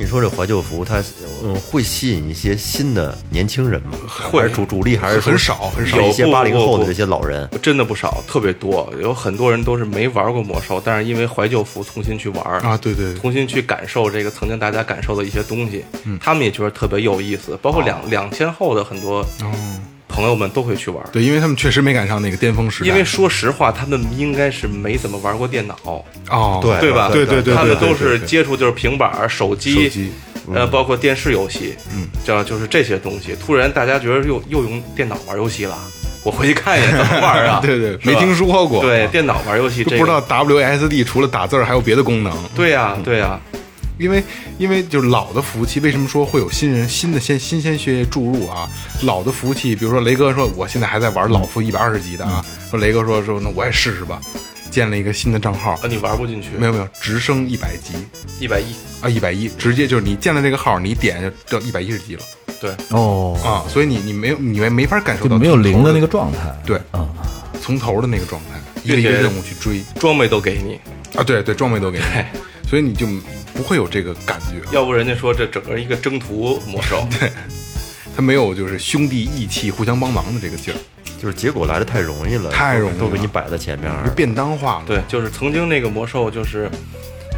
[0.00, 1.04] 你说这怀旧服，它
[1.44, 3.90] 嗯会吸引一些新的年轻人吗？
[4.08, 7.46] 会还是主主力还是很少很少是一些八零后的这些老人？
[7.60, 15.84] 真的不少，特别多，有很多人都是没玩过魔兽，但是因为怀旧服重新去玩儿啊，对对对，重新去感受这个曾经大家感受的一些东西，
[16.18, 17.58] 他们也觉得特别有意思。
[17.60, 19.52] 包括两两千后的很多哦，
[20.10, 22.88] 朋友们都会去玩儿，对，因为他们确实没赶上那个巅峰时代。
[22.88, 25.76] 因为说实话，他们应该是没怎么玩过电脑，
[26.28, 27.08] 哦，对对吧？
[27.12, 30.12] 对对对对他们都是接触就是平板儿、手机、手机
[30.54, 33.36] 呃，包括电视游戏，嗯，这就是这些东西。
[33.40, 35.78] 突然大家觉得又又用电脑玩游戏了，
[36.24, 37.60] 我回去看一眼怎么玩啊？
[37.64, 42.32] 对对，没听说过，对，电脑玩游戏这个不知道 WSD 除了打字儿还有别的功能。
[42.56, 43.38] 对呀、对呀、
[44.00, 44.24] 因为
[44.56, 48.66] 因为就是老的服务器，为什么说会有新人新的鲜新鲜血液注入啊？
[49.02, 54.18] 老的服务器，比如说雷哥说我现在还在玩老服一百二十级的啊，说雷哥说说那我也试试吧，
[54.70, 57.92] 建了一个新的账号啊，，你玩不进去，没有没有，直升一百级
[58.40, 62.22] 一百一，啊，一百一，直接就是你建了这个号，你点就到一百一十级了。
[62.58, 66.38] 对，哦，啊，所以你你没有你没没法感受到没有零的那个个状态。
[66.64, 67.06] 对啊，
[67.60, 70.80] 从头的那个状态，一个一个任务去追装备都给你，
[71.18, 72.24] 啊，对对，装备都给你对，
[72.68, 73.06] 所以你就
[73.60, 74.56] 不会有这个感觉。
[74.72, 77.30] 要不人家说这整个一个征途魔兽， 对
[78.16, 80.76] 他没有就是兄弟义气、互相帮忙的这个劲儿，
[81.20, 83.92] 就是结果来的太容易了，太容易了都给你摆在前面。
[84.16, 84.84] 便当化了。
[84.86, 86.70] 对，就是曾经那个魔兽就是。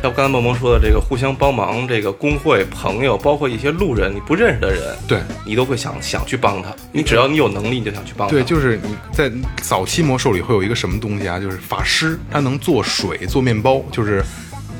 [0.04, 6.74] 要不刚才梦萌说的这个互相帮忙，这个工会朋友，包括一些路人，你不认识的人，对你都会想想去帮他。
[6.90, 8.32] 你只要你有能力，你就想去帮他。
[8.32, 11.38] 对，就是你在早期魔兽里会有一个什么东西啊？
[11.38, 14.20] 就是法师，他能做水、做面包，就是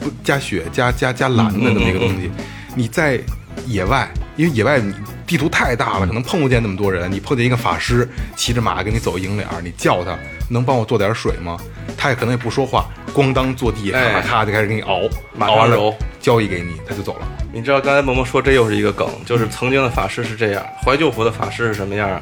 [0.02, 2.30] 不加血、加加加蓝的那么一个东西。
[2.74, 3.20] 你在
[3.66, 4.94] 野外，因为野外你
[5.26, 7.10] 地图太大了，可能碰不见那么多人。
[7.10, 11.56] 你碰见一个法师骑着马跟你走迎脸儿，你叫他能帮我做点水吗？
[11.96, 15.02] 他也可能也不说话，咣当坐地，咔哎咔就开始给你熬，
[15.36, 17.28] 马熬完了交易给你，他就走了。
[17.52, 22.20] 你知道刚才萌萌说这又是一个梗，就是曾经的法师是这样，怀旧服的法师是什么样啊？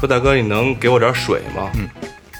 [0.00, 1.70] 说大哥，你能给我点水吗？
[1.74, 1.88] 嗯，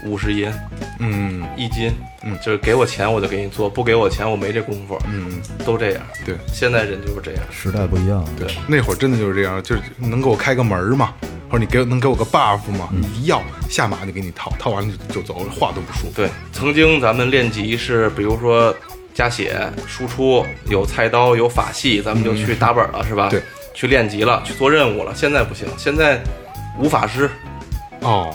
[0.05, 0.53] 五十银
[0.99, 1.93] 嗯一斤，
[2.23, 6.03] 嗯就是给我钱我就给你做，不给我钱我没这功夫，嗯，都这样。
[6.25, 7.43] 对现在人就是这样。
[7.51, 11.14] 时代不一样，对，那会儿真的就是这样，就是能给我开个门儿吗？
[11.51, 12.91] 或者你给我能给我个 buff 吗？
[12.91, 16.11] 你一要下马就给你套，套完了就就走，话都不说。
[16.14, 18.75] 对，曾经咱们练级是，比如说
[19.14, 23.29] 加血、输出，有菜刀、有法系，咱们就去打本了，是吧？
[23.31, 23.41] 对，
[23.73, 25.14] 去练级了，去做任务了。
[25.14, 26.21] 现在不行，现在
[26.79, 27.31] 无法师
[28.01, 28.31] 哦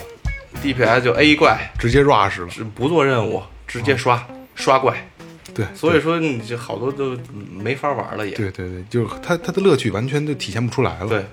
[0.64, 2.48] ，DPS 就 A 怪，直接 rush 了。
[2.50, 5.10] 只不做任务，直接刷、刷怪。
[5.54, 7.16] 对，所以说你这好多都
[7.52, 8.34] 没法玩了也。
[8.34, 11.08] 对对对，就是它它的乐趣完全就体现不出来了。
[11.08, 11.26] 对，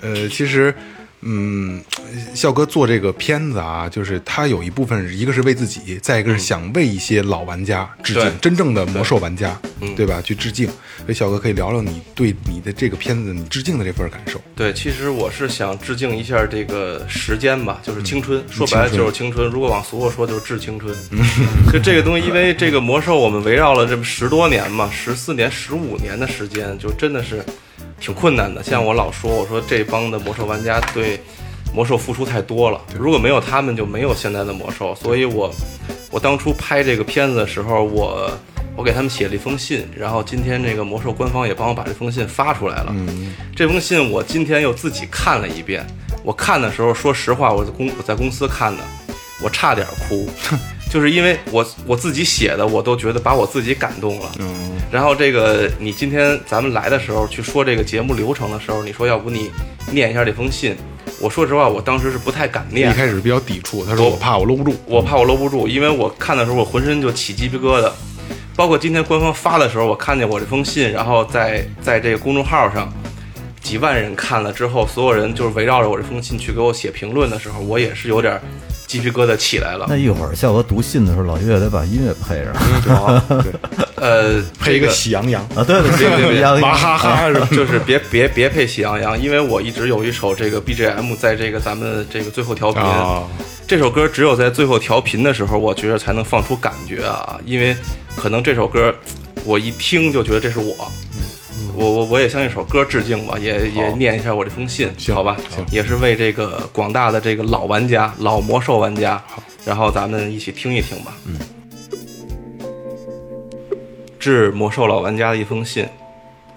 [0.00, 0.74] 呃，其实，
[1.22, 1.82] 嗯，
[2.34, 10.20] 笑哥做这个片子啊，就是他有一部分一个是为自己，再一个是想为一些老玩家致敬，真正的魔兽玩家，嗯对吧？
[10.22, 10.66] 去致敬。
[10.66, 14.40] 所以笑哥可以聊聊你对你的这个片子你致敬的这份感受。
[14.54, 19.50] 对，其实我是想致敬一下这个时间吧，就是青春，说白了就是青春。
[19.50, 20.94] 如果往俗了说，就是致青春。
[21.72, 27.44] 就这个东西，因为这个魔兽，我们围绕了这么十多年嘛，十四年、十五年的时间，就真的是
[28.00, 28.62] 挺困难的。
[28.62, 31.20] 像我老说，我说这帮的魔兽玩家对
[31.74, 34.94] 魔兽付出太多了，如果没有他们，就没有现在的魔兽。
[34.94, 35.52] 所以我
[36.10, 38.30] 我当初拍这个片子的时候，我
[38.74, 42.86] 我给他们写了一封信，然后今天这个魔兽官方也帮我把这封信发出来了。
[42.90, 45.86] 嗯，这封信我今天又自己看了一遍。
[46.24, 48.82] 我看的时候，说实话，我在公我在公司看的，
[49.42, 50.28] 我差点哭，
[50.90, 54.32] 就是因为我我自己写的，我都觉得把我自己感动了。
[54.40, 59.52] 嗯，然后这个你今天咱们来的时候去说这个节目流程的时候，你说要不你
[59.92, 60.76] 念一下这封信，
[61.20, 62.92] 我说实话，我当时是不太敢念一。
[62.92, 64.74] 开始比较抵触，他说我怕我搂不住。
[64.84, 67.90] 我怕我搂不住，因为我看的时候我浑身就起鸡皮疙瘩。
[68.56, 72.92] 包括今天官方发的时候，我看见我这封信，然后在在这个公众号上，
[73.62, 78.38] 几万人看了之后，所有人就是围绕着我这封信去给我写评论的时候，我也是有点
[78.90, 79.96] 鸡皮疙瘩起来了那。
[79.96, 83.22] 一会儿笑哥读信的时候，老岳得把音乐配上
[83.94, 87.46] 呃，配一个喜羊羊，啊，对对别别别一样一样娃哈哈是吧？
[87.54, 92.82] 就是别别别配喜羊羊，因为我一直有一首这个 BGM 在这个咱们这个最后调频。
[92.82, 93.22] 啊，
[93.68, 97.76] 这首歌只有在最后调频的时候，我觉得才能放出感觉啊，因为
[98.16, 98.92] 可能这首歌
[99.44, 100.90] 我一听就觉得这是我。
[101.80, 105.34] 我我我也向一首歌致敬吧，也也念一下我这封信，行好吧？
[105.48, 109.22] 行也是为这个广大的这个老玩家、老魔兽玩家，
[109.64, 111.16] 然后咱们一起听一听吧。
[111.24, 111.38] 嗯，
[114.18, 115.88] 致魔兽老玩家的一封信，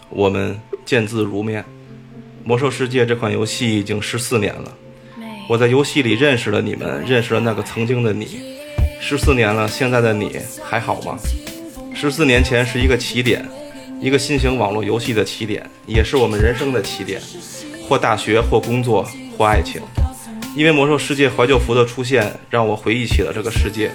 [0.09, 1.63] 我们见字如面。
[2.43, 4.75] 魔兽世界这款游戏已经十四年了，
[5.47, 8.59] 我在游戏里认识了你们，认识了那个曾经的你。
[8.99, 11.17] 十四年了，现在的你还好吗？
[11.95, 13.45] 十四年前是一个起点，
[14.03, 17.21] 一个新型网络游戏的起点，也是我们人生的起点，
[17.87, 19.81] 或大学，或工作，或爱情。
[20.57, 23.89] 因为魔兽世界怀旧服的出现，让我回忆起了这个世界，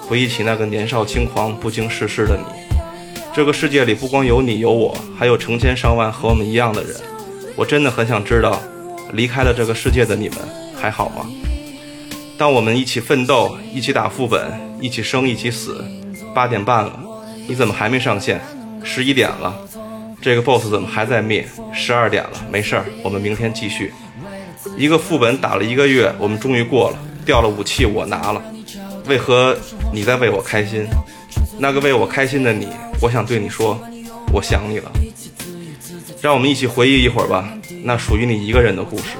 [0.00, 2.74] 回忆起那个年少轻狂、不经世事的你。
[3.34, 6.96] 这个世界里不光有你有我，还有成千上万和我们一样的人。
[7.54, 8.58] 我真的很想知道，
[9.12, 10.38] 离开了这个世界的你们
[10.74, 11.26] 还好吗？
[12.38, 15.84] 当我们一起奋斗，一起打副本，一起生，一起死。
[16.34, 16.98] 八点半了，
[17.46, 18.40] 你怎么还没上线？
[18.82, 19.54] 十一点了，
[20.20, 21.46] 这个 BOSS 怎么还在灭？
[21.72, 23.92] 十二点了，没事儿，我们明天继续。
[24.76, 28.42] 一个副本打了一个月，我们终于过了，掉了武器我拿了。
[29.06, 29.56] 为何
[29.92, 30.86] 你在为我开心？
[31.58, 32.68] 那个为我开心的你，
[33.00, 33.78] 我想对你说，
[34.32, 34.90] 我想你了。
[36.20, 37.48] 让我们一起回忆一会儿吧，
[37.82, 39.16] 那属于你一个人的故事。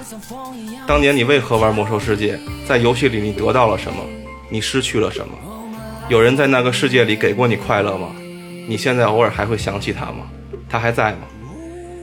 [0.86, 2.38] 当年你为何玩魔兽世界？
[2.66, 4.02] 在游戏里你得到了什么？
[4.50, 5.34] 你失去了什么？
[6.08, 8.08] 有人在那个世界里给过你快乐吗？
[8.70, 10.30] 你现在偶尔还会想起他吗？
[10.68, 11.26] 他还在吗？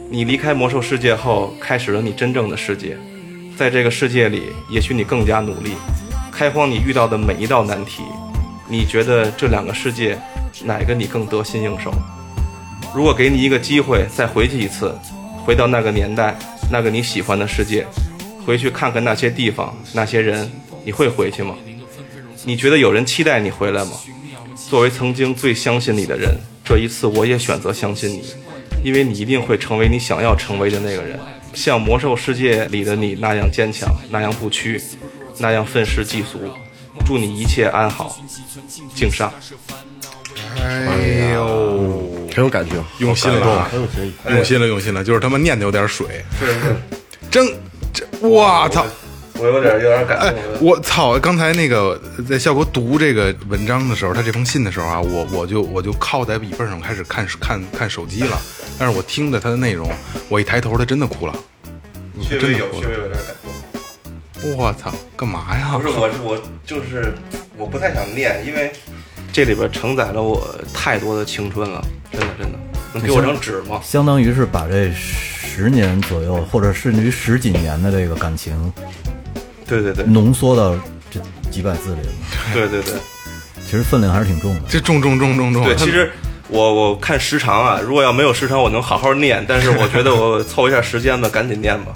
[0.10, 2.98] 你离开魔兽世界后，开始了你真正的世界。
[3.56, 5.72] 在这个世界里，也许你更加努力，
[6.30, 8.04] 开荒你遇到的每一道难题。
[8.68, 10.20] 你觉得这两个世界，
[10.66, 11.90] 哪个你更得心应手？
[12.94, 14.94] 如果给你一个机会，再回去一次，
[15.46, 16.36] 回到那个年代，
[16.70, 17.88] 那个你喜欢的世界，
[18.46, 20.52] 回去看看那些地方、那些人，
[20.84, 21.56] 你会回去吗？
[22.44, 23.92] 你觉得有人期待你回来吗？
[24.70, 26.36] 作为曾经最相信你的人，
[26.66, 28.24] 这一次我也选择相信你，
[28.84, 31.20] 因为你一定会成为你想要成为的那个人，
[31.54, 34.82] 像魔兽世界里的你那样坚强，那样不屈，
[35.38, 36.40] 那样愤世嫉俗。
[37.06, 38.18] 祝你一切安好，
[38.96, 39.32] 敬上。
[40.60, 43.70] 哎呦，很有感情，用心了。
[44.28, 46.24] 用心了，用心了，就是他妈念的有点水，
[47.30, 47.48] 真
[47.94, 48.86] 这，我操！
[49.40, 51.18] 我有点有点感哎，我操！
[51.20, 58.40] 刚才那个在效果读这个文章的时候，他这封信的时候啊，我我就我就靠在椅背上开始看看看手机了。
[58.80, 59.90] 但是我听着他的内容，
[60.30, 61.34] 我一抬头，他真的哭了。
[62.22, 64.56] 确真的哭了实有点感动。
[64.58, 65.78] 我操，干嘛呀？
[65.78, 67.14] 不是，我是我就是
[67.58, 68.72] 我不太想念，因为
[69.32, 72.58] 这里边承载了我太多的青春了，真的真的。
[72.94, 73.80] 能给我张纸吗？
[73.84, 78.74] 相当于是把这十年左右，或者甚至于十几年的这个感情
[79.68, 80.74] 对对对浓缩到
[81.12, 81.20] 这
[81.52, 82.08] 几百字里了，
[82.54, 82.94] 对对对
[83.66, 84.62] 其实分量还是挺重的。
[84.70, 85.64] 这重重重重重。
[85.66, 86.10] 对，其实
[86.48, 91.92] 我我看时长啊，如果要没有时长，我能好好念，但是我觉得我 凑一下时间吧，赶紧念吧。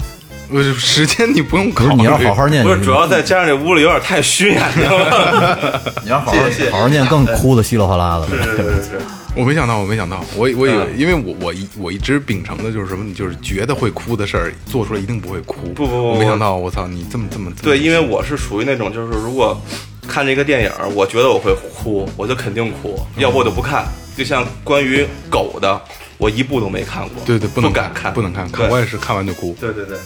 [0.50, 5.80] 我时间你不用考虑，不是你要好好念，不是，主要再加上这屋里有点太虚眼睛了。
[6.04, 6.38] 你要好好
[6.70, 8.28] 好好念，更哭的稀里哗啦的。
[8.28, 9.00] 是是是是，
[9.34, 15.68] 我没想到，我没想到，我我以为，嗯因为我我一我一直秉承的就是什么，你就是觉得会哭的事儿，做出来一定不会哭。
[15.74, 19.58] 不不不我没想到，我操，你这么这么这么对，因为我是属于那种，就是如果
[20.06, 23.86] 看这个电影，我觉得我会哭，我就肯定哭，要不我就不看。
[24.14, 25.80] 就像关于狗的，
[26.18, 29.56] 我一部都没看过，对对，不能敢看，不能看，看我也是看完就哭。
[29.58, 29.96] 对对对。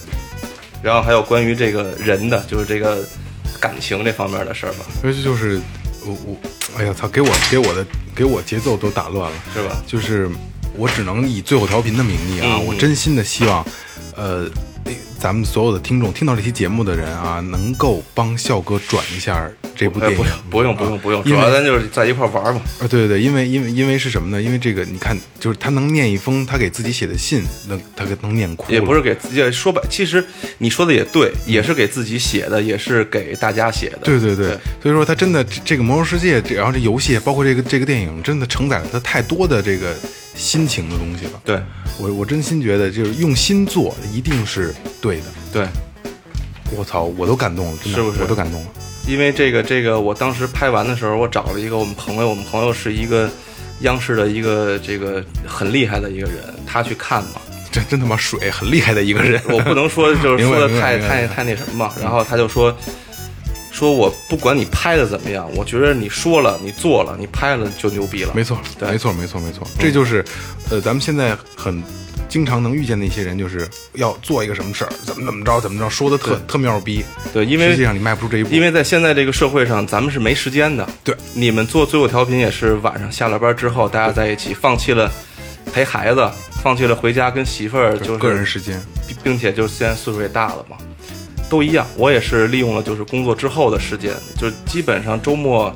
[0.81, 3.05] 然后还有关于这个人的，就是这个
[3.59, 5.59] 感情这方面的事儿吧，所以就是
[6.07, 7.85] 我我，哎呀操，给我给我的
[8.15, 9.83] 给我节奏都打乱了，是吧？
[9.85, 10.29] 就是
[10.75, 13.65] 我只能以最后调频的名义啊，嗯我真心的希望，
[14.15, 14.49] 呃，
[15.19, 20.63] 咱们所有的听众听到这期节目的人啊，能够帮笑哥转一下这部哎，电影不。
[20.63, 22.59] 用不用不用不用，主要咱就是在一块玩儿嘛。
[22.79, 24.41] 啊，对对对，因为因为因为是什么呢？
[24.41, 30.25] 因为这个，你看，就是他能念一封他给自己写的信，能他给能念哭，也不是给自己说白，其实
[30.57, 33.99] 你说的也对，也是给自己写的，也是给大家写的。
[34.03, 39.95] 对对对，对所以说他真的这这个魔兽世界，然后这游戏，包括这个这个电影，真的承载了他太多的这个
[40.35, 41.41] 心情的东西了。
[41.45, 41.61] 对
[41.99, 45.25] 我我真心觉得，就是用心做，一定是对的。
[45.53, 45.67] 对，
[46.75, 48.67] 我操，我都感动了，真的，是不是我都感动了。
[49.07, 53.29] 因为这个这个，我当时拍完的时候，我找了一个我们朋友，我们朋友是一个
[53.79, 57.41] 央视的一个这个很厉害的一个人，他去看嘛。
[57.71, 59.41] 这真他妈水，很厉害的一个人。
[59.49, 62.75] 我不能说就是说的太太太那什么嘛，然后他就说。
[63.69, 68.33] 说我不管你拍的怎么样，我觉得你说了，你做了，你拍了就牛逼了。
[68.33, 70.25] 没错，对没错，没错，没错，这就是，
[70.71, 71.83] 呃，咱们现在很
[72.27, 77.03] 经常能遇见的一些人，就是要做一个什么事儿，怎么怎么着，怎么着，说的特特妙逼。
[77.33, 80.87] 对，因为实际上你迈不出这一步，因为在现在这个社会上，咱们是没时间的。
[81.03, 85.11] 对，你们做最后调频也是晚上下了班之后，大家在一起，放弃了
[85.73, 86.29] 陪孩子，
[86.61, 88.81] 放弃了回家跟媳妇儿就是个人时间。
[89.07, 90.75] 并并且就现在岁数也大了嘛，
[91.49, 91.87] 都一样。
[91.95, 95.73] 我也是利用了就是工作之后的时间，就是基本上周末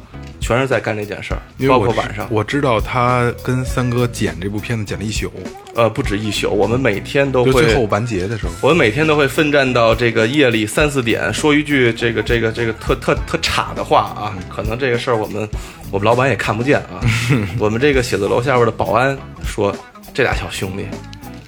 [0.52, 1.39] 全是在干这件事儿，
[1.70, 2.28] 包括晚上。
[2.30, 5.32] 我知道他跟三哥剪这部片子剪了一宿，
[5.76, 15.47] 呃，不止一宿，我们每天都会最后完结的时候，我们每天都会奋战到这个夜里三四点，说一句这个这个这个特特特差的话啊，可能这个事儿我们
[15.89, 16.99] 我们老板也看不见啊。
[17.58, 19.74] 我们这个写字楼下边的保安说，
[20.14, 20.86] 这俩小兄弟。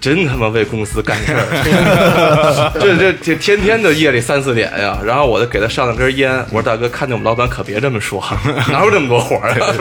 [0.04, 8.22] 真他妈为公司干事儿，这 这这天天的夜里三四点呀，然后我就给他上了根烟，我说大哥，看见我们老板可别这么说，
[8.70, 9.74] 哪有这么多活儿啊？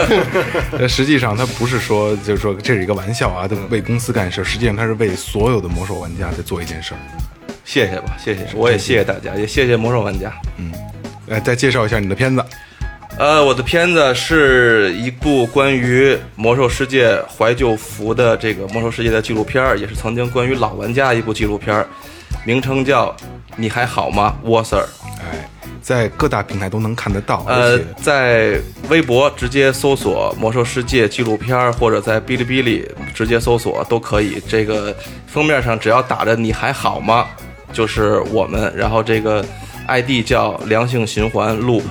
[0.79, 6.99] 但实际上他不是说就是说这是一个玩笑啊，他为公司干事，实际上他是为所有的魔兽玩家在做一件事儿。
[7.65, 10.33] 谢谢吧，谢谢，我也谢谢大家，也谢谢魔兽玩家。
[10.57, 10.73] 嗯
[11.27, 12.45] 来，再介绍一下你的片子。
[13.23, 21.87] 呃，我的片子是一部关于魔兽世界怀旧服的这个魔兽世界的纪录片儿，也是曾经关于老玩家一部纪录片儿，
[22.45, 23.11] 名称叫
[23.55, 24.81] 《你还好吗，沃 Sir》。
[25.21, 25.49] 哎，
[25.81, 34.43] 在各大平台都能看得到，呃，在微博直接搜索“魔兽世界纪录片儿”，或者在哔哩哔哩直接搜索都可以。
[34.49, 34.93] 这个
[35.29, 37.29] 封面上只要打着“你还好吗”，
[37.73, 38.75] 就是我们。
[38.77, 39.45] 然后这个
[39.87, 41.85] ID 叫良性循环 Loop。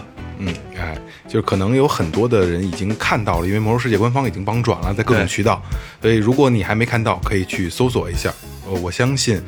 [0.44, 0.98] 嗯，哎，
[1.32, 5.64] 就是可能有很多的人已经看到了，因为魔兽世界官方已经帮转了，在各种渠道，
[6.02, 8.34] 所以如果你还没看到，可以去搜索一下。
[8.68, 9.42] 呃，我相信，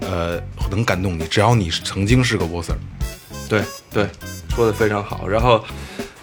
[0.00, 2.74] 呃，能感动你，只要你曾经是个 bosser。
[3.48, 3.62] 对
[3.92, 4.08] 对，
[4.48, 5.28] 说的非常好。
[5.28, 5.64] 然后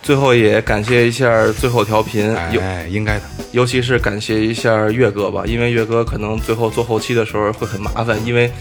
[0.03, 3.21] 最后也感谢一下最后调频，尤哎，应该的。
[3.53, 8.51] 尤其是感谢一下岳哥吧，因为岳哥可能最后做后期的时候会很麻烦，因为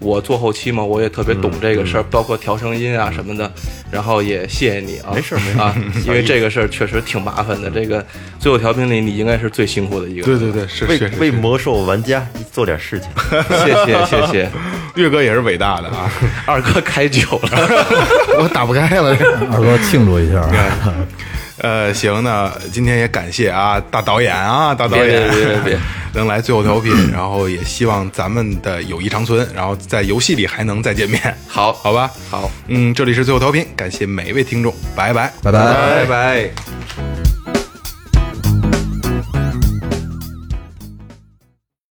[0.00, 3.50] 我做后期嘛，我也特别懂这个事儿，包括调声音啊什么的。
[3.90, 5.74] 然后也谢谢你啊，没事没事啊，
[6.06, 7.68] 因为这个事儿确实挺麻烦的。
[7.68, 8.04] 这个
[8.38, 10.24] 最后调频里，你应该是最辛苦的一个。
[10.24, 13.08] 对对对，是为是是是，为魔兽玩家做点事情。
[13.64, 14.50] 谢谢谢谢，
[14.94, 16.10] 岳哥也是伟大的啊。
[16.46, 17.50] 二哥开酒了。
[18.38, 19.14] 我打不开了。
[19.52, 20.40] 二哥庆祝一下，
[21.60, 25.78] 呃，行，那今天也感谢啊，大导演啊，大导演，别别别
[26.14, 31.20] 能来最后调频，然后也希望咱们的友谊长存，然后在游戏里还能再见面。
[31.46, 35.32] 好好吧，好，嗯，这里是最后调频，感谢每一位听众，拜拜。
[35.42, 35.60] 拜拜。
[35.60, 37.29] 拜拜。